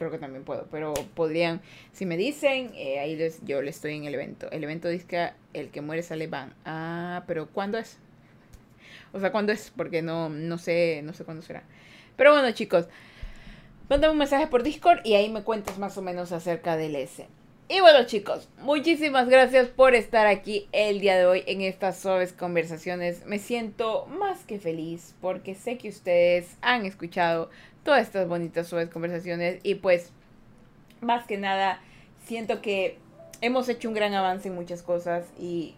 [0.00, 1.60] creo que también puedo, pero podrían,
[1.92, 4.50] si me dicen, eh, ahí les, yo le estoy en el evento.
[4.50, 6.54] El evento dice el que muere sale van.
[6.64, 7.98] Ah, pero ¿cuándo es?
[9.12, 9.70] O sea, ¿cuándo es?
[9.76, 11.62] Porque no, no sé, no sé cuándo será.
[12.16, 12.88] Pero bueno, chicos,
[13.90, 17.26] mándame un mensaje por Discord y ahí me cuentas más o menos acerca del S.
[17.68, 22.32] Y bueno chicos, muchísimas gracias por estar aquí el día de hoy en estas suaves
[22.32, 23.26] conversaciones.
[23.26, 27.50] Me siento más que feliz porque sé que ustedes han escuchado
[27.82, 30.12] todas estas bonitas suaves conversaciones y pues
[31.00, 31.80] más que nada
[32.24, 32.96] siento que
[33.40, 35.74] hemos hecho un gran avance en muchas cosas y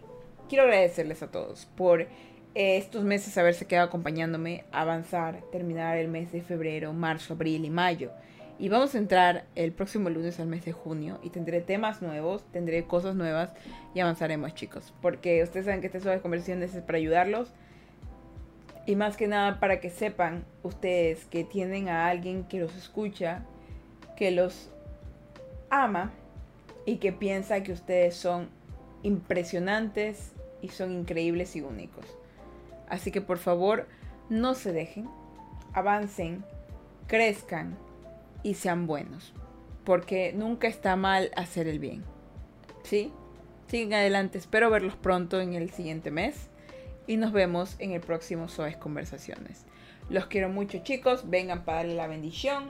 [0.49, 2.07] quiero agradecerles a todos por
[2.55, 8.11] estos meses haberse quedado acompañándome, avanzar, terminar el mes de febrero, marzo, abril y mayo.
[8.59, 12.45] Y vamos a entrar el próximo lunes al mes de junio y tendré temas nuevos,
[12.51, 13.51] tendré cosas nuevas
[13.95, 14.93] y avanzaremos chicos.
[15.01, 17.49] Porque ustedes saben que estas suaves conversaciones es para ayudarlos
[18.85, 23.43] y más que nada para que sepan ustedes que tienen a alguien que los escucha,
[24.15, 24.69] que los
[25.69, 26.11] ama
[26.85, 28.49] y que piensa que ustedes son
[29.01, 32.05] impresionantes y son increíbles y únicos.
[32.89, 33.87] Así que por favor,
[34.29, 35.09] no se dejen,
[35.73, 36.43] avancen,
[37.07, 37.77] crezcan
[38.43, 39.33] y sean buenos.
[39.83, 42.03] Porque nunca está mal hacer el bien.
[42.83, 43.11] ¿Sí?
[43.67, 46.49] Sigan adelante, espero verlos pronto en el siguiente mes
[47.07, 49.65] y nos vemos en el próximo Soes Conversaciones.
[50.09, 52.65] Los quiero mucho chicos, vengan para darle la bendición.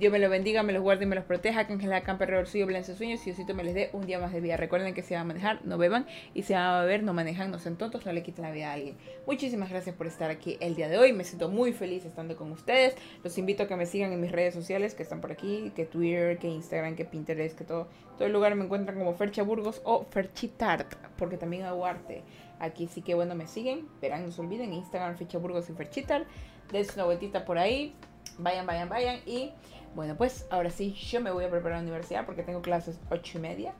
[0.00, 1.66] Dios me los bendiga, me los guarde y me los proteja.
[1.66, 4.32] Que Ángel Acampe alrededor suyo sus sueños y Diosito me les dé un día más
[4.32, 4.56] de vida.
[4.56, 6.06] Recuerden que se van a manejar, no beban.
[6.32, 8.70] Y se van a beber, no manejan, no sean tontos, no le quiten la vida
[8.70, 8.96] a alguien.
[9.26, 11.12] Muchísimas gracias por estar aquí el día de hoy.
[11.12, 12.96] Me siento muy feliz estando con ustedes.
[13.22, 15.70] Los invito a que me sigan en mis redes sociales que están por aquí.
[15.76, 17.86] Que Twitter, que Instagram, que Pinterest, que todo.
[18.16, 20.94] Todo el lugar me encuentran como Fercha Burgos o Ferchitart.
[21.18, 22.22] Porque también hago arte.
[22.58, 23.86] Aquí sí que bueno me siguen.
[24.00, 24.72] Verán, no se olviden.
[24.72, 26.24] Instagram, Fecha Burgos y Ferchitar.
[26.72, 27.94] Dense una vueltita por ahí.
[28.38, 29.20] Vayan, vayan, vayan.
[29.26, 29.52] Y
[29.94, 32.98] bueno, pues ahora sí, yo me voy a preparar a la universidad porque tengo clases
[33.10, 33.74] 8 y media.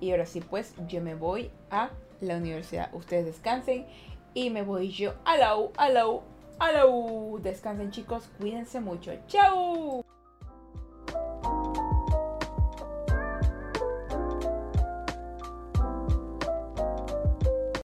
[0.00, 1.90] Y ahora sí, pues yo me voy a
[2.20, 2.92] la universidad.
[2.92, 3.86] Ustedes descansen
[4.34, 5.56] y me voy yo a la
[6.86, 7.38] U.
[7.42, 9.12] Descansen chicos, cuídense mucho.
[9.28, 10.04] ¡Chao!